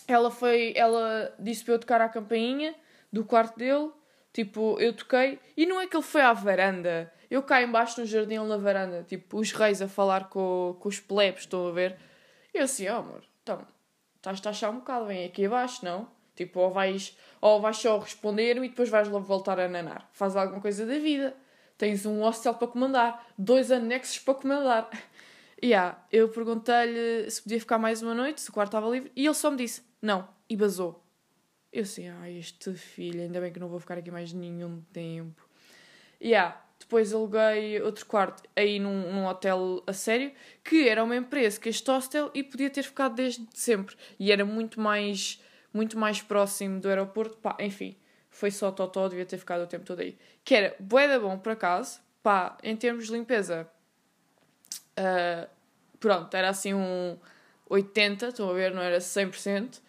[0.06, 2.74] ela foi, ela disse para eu tocar à campainha
[3.12, 3.90] do quarto dele,
[4.32, 8.06] tipo, eu toquei, e não é que ele foi à varanda, eu cá embaixo no
[8.06, 11.96] jardim na varanda, tipo, os reis a falar com, com os plebes, estão a ver?
[12.52, 13.66] E eu assim, oh amor, então,
[14.16, 16.08] estás a achar um bocado, vem aqui abaixo, não?
[16.34, 20.08] Tipo, ou vais, ou vais só responder-me e depois vais voltar a nanar.
[20.12, 21.36] Faz alguma coisa da vida.
[21.76, 24.88] Tens um hostel para comandar, dois anexos para comandar.
[25.60, 29.12] E yeah, eu perguntei-lhe se podia ficar mais uma noite, se o quarto estava livre,
[29.14, 31.04] e ele só me disse não, e basou.
[31.72, 35.48] Eu assim, ah, este filho, ainda bem que não vou ficar aqui mais nenhum tempo.
[36.20, 40.32] E yeah, depois aluguei outro quarto aí num, num hotel a sério,
[40.64, 43.96] que era uma empresa que este hostel e podia ter ficado desde sempre.
[44.18, 45.40] E era muito mais,
[45.72, 47.96] muito mais próximo do aeroporto, pá, enfim,
[48.28, 50.18] foi só totó, devia ter ficado o tempo todo aí.
[50.44, 53.70] Que era bué da bom, por acaso, pá, em termos de limpeza,
[55.00, 55.48] Uh,
[55.98, 57.16] pronto, era assim um
[57.68, 59.80] 80, estão a ver, não era 100%.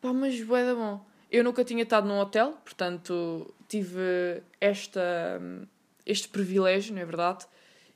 [0.00, 1.04] Pá, mas bué da bom.
[1.34, 5.40] Eu nunca tinha estado num hotel, portanto tive esta,
[6.06, 7.46] este privilégio, não é verdade?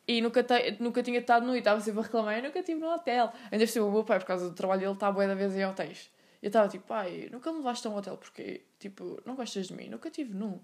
[0.08, 2.80] e nunca, te, nunca tinha estado nu e estava sempre a reclamar, eu nunca estive
[2.80, 3.30] no hotel.
[3.52, 5.66] Ainda cima, o meu pai, por causa do trabalho dele, está boa da vez em
[5.66, 6.10] hotéis.
[6.40, 9.66] E eu estava tipo, pai, nunca me levaste a um hotel porque, tipo, não gostas
[9.66, 9.90] de mim?
[9.90, 10.58] Nunca tive num.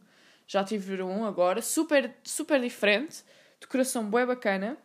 [0.47, 3.23] Já tive um agora, super, super diferente,
[3.61, 4.79] decoração boa bacana.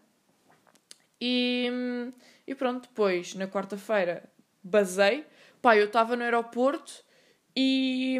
[1.21, 1.71] E,
[2.45, 4.25] e pronto, depois, na quarta-feira,
[4.61, 5.25] basei.
[5.61, 7.05] Pai, eu estava no aeroporto
[7.61, 8.17] e,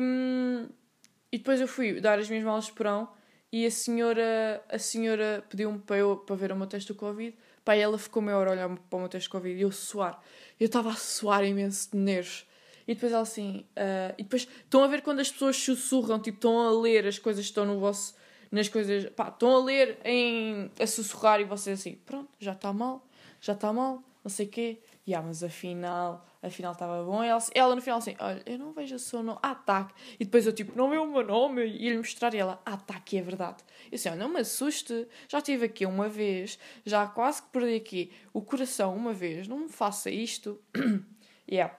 [1.32, 3.08] e depois eu fui dar as minhas malas de porão
[3.49, 7.36] e a senhora, a senhora pediu-me para, eu, para ver o meu teste do Covid.
[7.63, 9.71] Pai, ela ficou meia hora a olhar para o meu teste do Covid e eu
[9.71, 10.21] suar.
[10.60, 12.45] Eu estava a suar imenso de nervos.
[12.86, 13.65] E depois ela assim.
[13.78, 17.17] Uh, e depois estão a ver quando as pessoas sussurram, tipo, estão a ler as
[17.17, 18.13] coisas que estão no vosso.
[18.52, 19.06] Nas coisas.
[19.12, 20.69] Pá, estão a ler em.
[20.80, 23.08] a sussurrar e vocês assim, pronto, já está mal,
[23.39, 24.80] já está mal, não sei o quê.
[25.08, 27.23] E ah, mas afinal, afinal estava bom.
[27.23, 29.89] Ela, ela no final assim, olha, eu não vejo o seu nome, ah, tá.
[30.19, 31.65] E depois eu tipo, não vê o meu nome.
[31.65, 33.63] E lhe mostrar e ela, ah, tá, é verdade.
[33.91, 37.75] E assim, olha, não me assuste, já estive aqui uma vez, já quase que perdi
[37.75, 40.62] aqui o coração uma vez, não me faça isto.
[41.49, 41.75] yeah.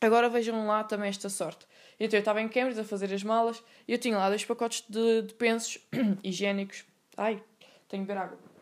[0.00, 1.66] Agora vejam lá também esta sorte.
[1.98, 4.84] Então eu estava em Cambridge a fazer as malas e eu tinha lá dois pacotes
[4.88, 5.78] de, de pensos
[6.22, 6.84] higiênicos.
[7.16, 7.42] Ai,
[7.88, 8.53] tenho que beber água.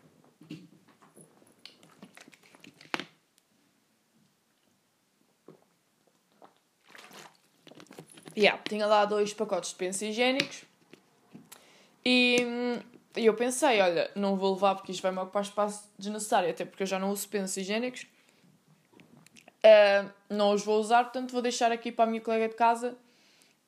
[8.36, 10.64] Yeah, tinha lá dois pacotes de pensos higiênicos
[12.04, 12.38] e,
[13.16, 16.82] e eu pensei, olha, não vou levar porque isto vai-me ocupar espaço desnecessário, até porque
[16.82, 18.06] eu já não uso pensos higiênicos.
[19.64, 22.96] Uh, não os vou usar, portanto vou deixar aqui para a minha colega de casa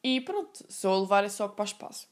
[0.03, 2.09] e pronto, se eu levar é só ocupar espaço.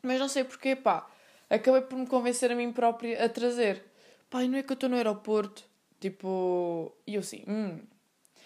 [0.00, 1.06] Mas não sei porquê, pá,
[1.50, 3.84] acabei por me convencer a mim própria a trazer.
[4.30, 5.64] Pai, não é que eu estou no aeroporto,
[5.98, 7.80] tipo, e eu assim, hum.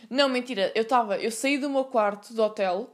[0.08, 2.88] Não, mentira, eu estava, eu saí do meu quarto do hotel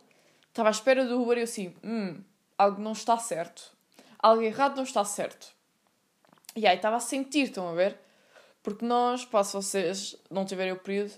[0.54, 2.22] Estava à espera do Uber e eu assim, hum,
[2.56, 3.72] algo não está certo.
[4.20, 5.48] Algo errado não está certo.
[6.54, 7.98] E aí estava a sentir, estão a ver?
[8.62, 11.12] Porque nós, se vocês não tiverem o período,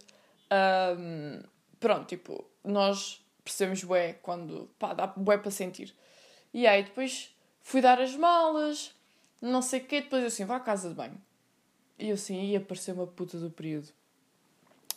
[0.98, 1.42] um,
[1.78, 5.94] pronto, tipo, nós percebemos bué quando, pá, dá bué para sentir.
[6.54, 8.90] E aí depois fui dar as malas,
[9.42, 11.20] não sei o quê, depois eu assim, vá à casa de banho.
[11.98, 13.88] E eu assim, ia aparecer uma puta do período.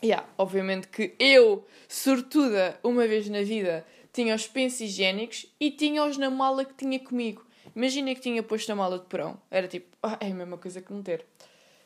[0.01, 5.71] E yeah, obviamente que eu, sortuda, uma vez na vida, tinha os pensos higiênicos e
[5.71, 7.45] tinha-os na mala que tinha comigo.
[7.75, 9.39] Imagina que tinha posto na mala de porão.
[9.49, 11.25] Era tipo, ah, é a mesma coisa que não ter.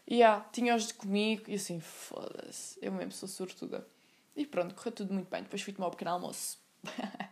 [0.08, 3.88] E yeah, tinha-os de comigo e assim, foda-se, eu mesmo sou sortuda.
[4.36, 5.44] E pronto, correu tudo muito bem.
[5.44, 6.58] Depois fui tomar um pequeno almoço.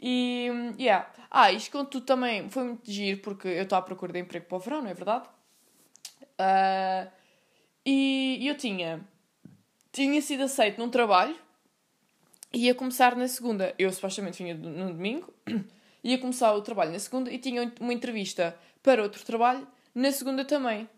[0.00, 1.10] e, yeah.
[1.30, 4.46] Ah, isto com tudo também foi muito giro porque eu estou à procura de emprego
[4.46, 5.28] para o verão, não é verdade?
[6.40, 7.10] Uh,
[7.86, 9.06] e eu tinha,
[9.92, 11.36] tinha sido aceito num trabalho
[12.54, 13.74] ia começar na segunda.
[13.78, 15.32] Eu supostamente vinha no domingo,
[16.02, 20.44] ia começar o trabalho na segunda e tinha uma entrevista para outro trabalho na segunda
[20.44, 20.88] também.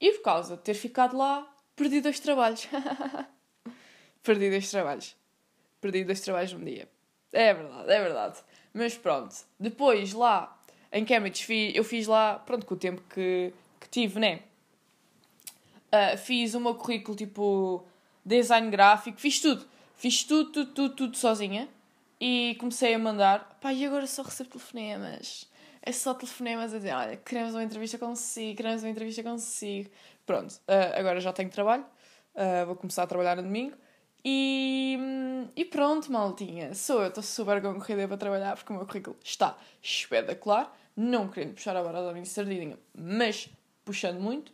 [0.00, 2.68] E por causa de ter ficado lá, perdi dois trabalhos.
[4.22, 5.16] perdi dois trabalhos.
[5.80, 6.88] Perdi dois trabalhos num dia.
[7.32, 8.38] É verdade, é verdade.
[8.72, 9.34] Mas pronto.
[9.58, 10.56] Depois lá
[10.92, 14.40] em Cambridge eu fiz lá, pronto, com o tempo que, que tive, né?
[15.88, 17.84] Uh, fiz o meu currículo tipo
[18.24, 19.66] design gráfico, fiz tudo
[19.98, 21.68] Fiz tudo, tudo, tudo, tudo sozinha
[22.20, 23.58] e comecei a mandar.
[23.60, 25.50] Pá, e agora só recebo telefonemas.
[25.82, 29.90] É só telefonemas a dizer: olha, queremos uma entrevista consigo, queremos uma entrevista consigo.
[30.24, 31.84] Pronto, uh, agora já tenho trabalho,
[32.34, 33.76] uh, vou começar a trabalhar no domingo.
[34.24, 34.96] E,
[35.56, 36.74] e pronto, maltinha.
[36.74, 40.76] Sou eu, estou super concorrida para trabalhar porque o meu currículo está espetacular.
[40.96, 43.48] Não querendo puxar a barra da minha sardinha, mas
[43.84, 44.52] puxando muito.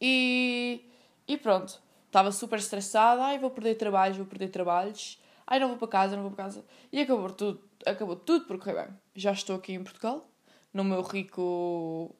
[0.00, 0.84] E,
[1.26, 1.81] e pronto.
[2.12, 6.14] Estava super estressada, ai vou perder trabalhos, vou perder trabalhos, ai não vou para casa,
[6.14, 6.62] não vou para casa.
[6.92, 8.94] E acabou tudo, acabou tudo por correr bem.
[9.14, 10.28] Já estou aqui em Portugal,
[10.74, 12.14] no meu rico.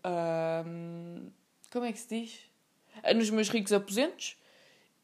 [1.70, 2.40] Como é que se diz?
[3.14, 4.38] Nos meus ricos aposentos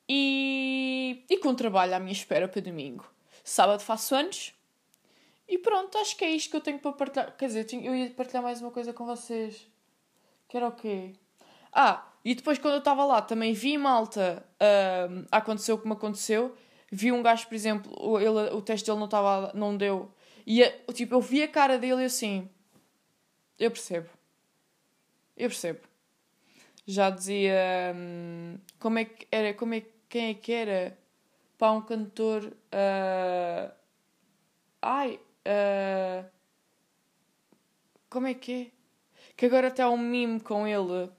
[0.08, 3.04] e, e com trabalho à minha espera para domingo.
[3.44, 4.54] Sábado faço anos
[5.46, 7.36] e pronto, acho que é isto que eu tenho para partilhar.
[7.36, 9.66] Quer dizer, eu ia partilhar mais uma coisa com vocês.
[10.48, 11.12] Que era o quê?
[11.70, 14.44] Ah, e depois, quando eu estava lá, também vi malta.
[14.54, 16.56] Uh, aconteceu o que me aconteceu.
[16.90, 20.12] Vi um gajo, por exemplo, ele, o teste dele não, tava, não deu.
[20.46, 22.48] E tipo, eu vi a cara dele assim.
[23.58, 24.08] Eu percebo.
[25.36, 25.80] Eu percebo.
[26.86, 27.94] Já dizia.
[28.78, 29.54] Como é que era?
[29.54, 30.98] Como é, quem é que era?
[31.56, 32.44] Pá, um cantor.
[32.44, 33.72] Uh,
[34.80, 35.20] ai.
[35.46, 36.24] Uh,
[38.08, 39.34] como é que é?
[39.36, 41.10] Que agora está um mime com ele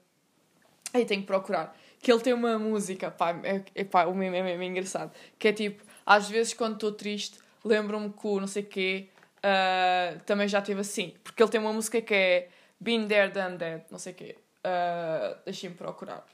[0.92, 1.76] Aí tenho que procurar.
[2.00, 5.12] Que ele tem uma música, pá, é, é, pá o meme é mesmo engraçado.
[5.38, 10.18] Que é tipo, às vezes quando estou triste, lembro-me que o não sei quê uh,
[10.24, 11.14] também já teve assim.
[11.22, 12.48] Porque ele tem uma música que é
[12.80, 14.36] Been There, Done That, não sei quê.
[14.64, 16.24] Uh, Deixem-me procurar.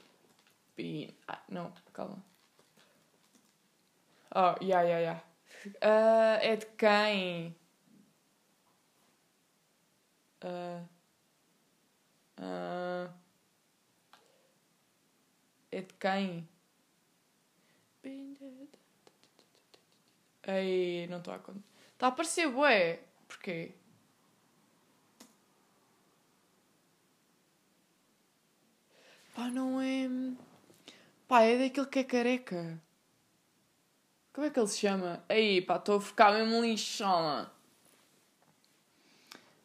[0.77, 1.09] Bean.
[1.27, 2.23] Ah, não, calma.
[4.35, 5.23] Oh, yeah, yeah, yeah.
[5.83, 7.57] Uh, é de quem?
[10.45, 10.87] Uh,
[12.39, 13.09] uh,
[15.77, 16.49] é de quem?
[20.47, 21.61] Ei, não estou a contar.
[21.93, 23.01] Está a aparecer, bué.
[23.29, 23.75] Porquê?
[29.35, 30.09] Pá, não é.
[31.29, 32.81] Pá, é daquele que é careca.
[34.33, 35.25] Como é que ele se chama?
[35.29, 37.51] Aí, pá, estou a ficar mesmo lixona.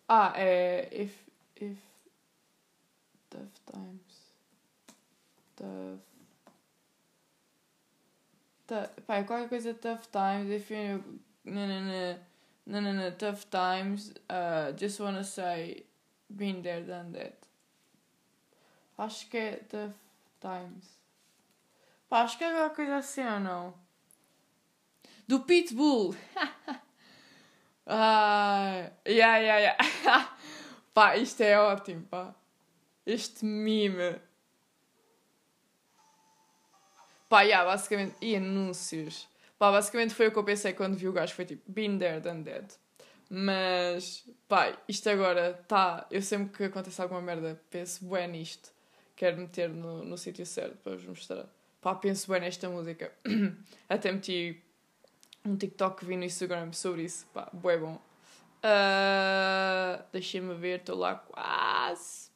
[0.07, 0.89] Ah, é.
[0.91, 1.16] If.
[1.55, 1.80] If.
[3.30, 4.11] Tough times.
[5.62, 5.99] Tough.
[8.68, 10.49] tough pá, qualquer coisa tough times.
[10.49, 11.03] If you.
[11.45, 11.68] No,
[12.66, 13.12] no, no.
[13.12, 14.14] Tough times.
[14.30, 15.86] Uh, just wanna say.
[16.30, 17.38] Been there, done that.
[18.97, 19.93] Acho que é tough
[20.39, 20.97] times.
[22.09, 23.74] Pá, acho que é alguma coisa assim ou não?
[25.32, 26.14] do Pitbull.
[27.88, 30.30] ah, yeah, yeah, yeah.
[30.93, 32.36] pá, isto é ótimo, pá.
[33.05, 34.20] Este meme.
[37.32, 38.14] Pá, yeah, basicamente.
[38.20, 39.26] E anúncios.
[39.58, 41.34] Pá, basicamente foi o que eu pensei quando vi o gajo.
[41.34, 42.76] Foi tipo, been there, done that.
[43.30, 46.06] Mas, pá, isto agora tá.
[46.12, 48.70] Eu sempre que acontece alguma merda, penso bem nisto.
[49.16, 51.46] Quero meter no, no sítio certo para vos mostrar.
[51.80, 53.14] Pá, penso bem nesta música.
[53.88, 54.62] Até meti
[55.46, 57.26] um TikTok que vi no Instagram sobre isso.
[57.34, 57.96] Pá, bué bom.
[58.58, 62.30] Uh, Deixem-me ver, estou lá quase.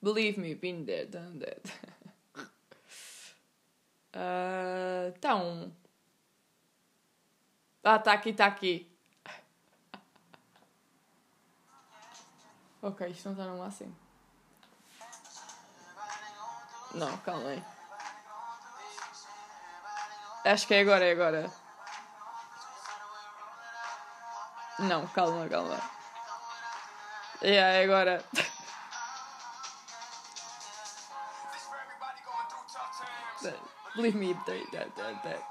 [0.00, 1.60] Believe me, been there, done that.
[4.14, 5.10] uh.
[7.84, 8.88] Ah, tá aqui, tá aqui.
[12.82, 13.96] ok, isto não está no máximo.
[16.94, 17.62] Não, calma aí.
[20.44, 21.50] Acho que é agora, é agora.
[24.78, 25.80] Não, calma, calma.
[27.42, 28.24] Yeah, é agora.
[33.98, 35.42] That.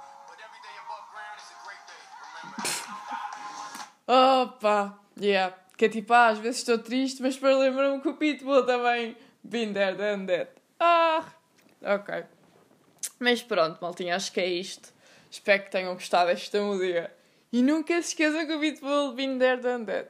[4.07, 4.97] Opa!
[5.19, 5.53] Yeah.
[5.75, 9.17] Que é tipo, ah, às vezes estou triste, mas para lembrar-me que o Pitbull também.
[9.43, 10.51] Been there, done that.
[10.79, 11.25] Ah!
[11.81, 12.23] Ok.
[13.19, 14.93] Mas pronto, maltinha, acho que é isto.
[15.29, 17.11] Espero que tenham gostado desta música.
[17.51, 20.09] E nunca se esqueçam que o Pitbull been there, done that.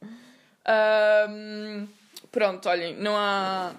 [1.30, 1.86] um,
[2.32, 3.74] pronto, olhem, não há...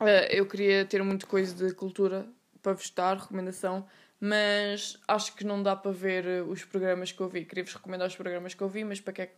[0.00, 2.26] Uh, eu queria ter muito coisa de cultura
[2.68, 3.86] para vos dar, recomendação,
[4.20, 7.46] mas acho que não dá para ver os programas que eu vi.
[7.46, 9.30] Queria-vos recomendar os programas que eu vi, mas para que,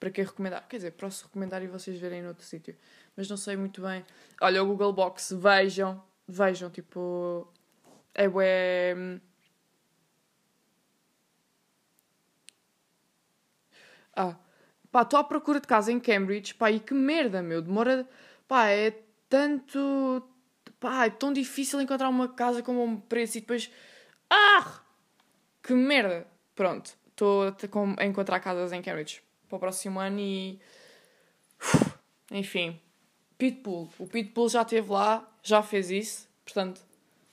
[0.00, 0.66] para que recomendar?
[0.66, 2.74] Quer dizer, posso recomendar e vocês verem noutro sítio,
[3.14, 4.06] mas não sei muito bem.
[4.40, 7.46] Olha, o Google Box, vejam, vejam, tipo,
[8.14, 9.20] é bué...
[14.16, 14.36] Ah,
[14.90, 18.08] pá, estou à procura de casa em Cambridge, pá, e que merda, meu, demora,
[18.48, 18.92] pá, é
[19.28, 20.26] tanto,
[20.82, 23.70] pá, é tão difícil encontrar uma casa com um preço e depois,
[24.28, 24.80] ah,
[25.62, 26.26] que merda,
[26.56, 27.54] pronto, estou
[27.96, 30.60] a encontrar casas em Cambridge para o próximo ano e,
[32.32, 32.80] enfim,
[33.38, 36.80] Pitbull, o Pitbull já esteve lá, já fez isso, portanto,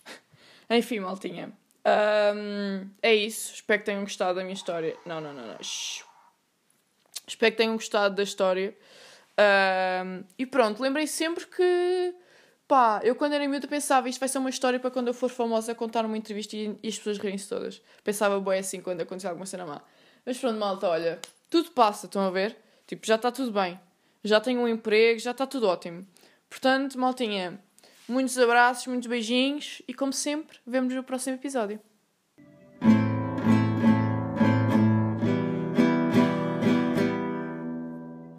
[0.69, 1.51] enfim, maltinha.
[1.85, 3.53] Um, é isso.
[3.53, 4.95] Espero que tenham gostado da minha história.
[5.05, 5.57] Não, não, não, não.
[5.59, 8.77] Espero que tenham gostado da história.
[9.39, 12.13] Um, e pronto, lembrem sempre que.
[12.70, 15.30] Pá, eu quando era miúda pensava isto vai ser uma história para quando eu for
[15.30, 17.82] famosa contar uma entrevista e, e as pessoas riem-se todas.
[18.03, 19.82] Pensava bem assim quando acontecer alguma cena má.
[20.26, 22.55] Mas pronto, malta, olha, tudo passa, estão a ver?
[22.86, 23.80] Tipo, já está tudo bem.
[24.24, 26.05] Já tenho um emprego, já está tudo ótimo.
[26.47, 27.59] Portanto, maltinha,
[28.09, 31.80] Muitos abraços, muitos beijinhos e, como sempre, vemos no próximo episódio.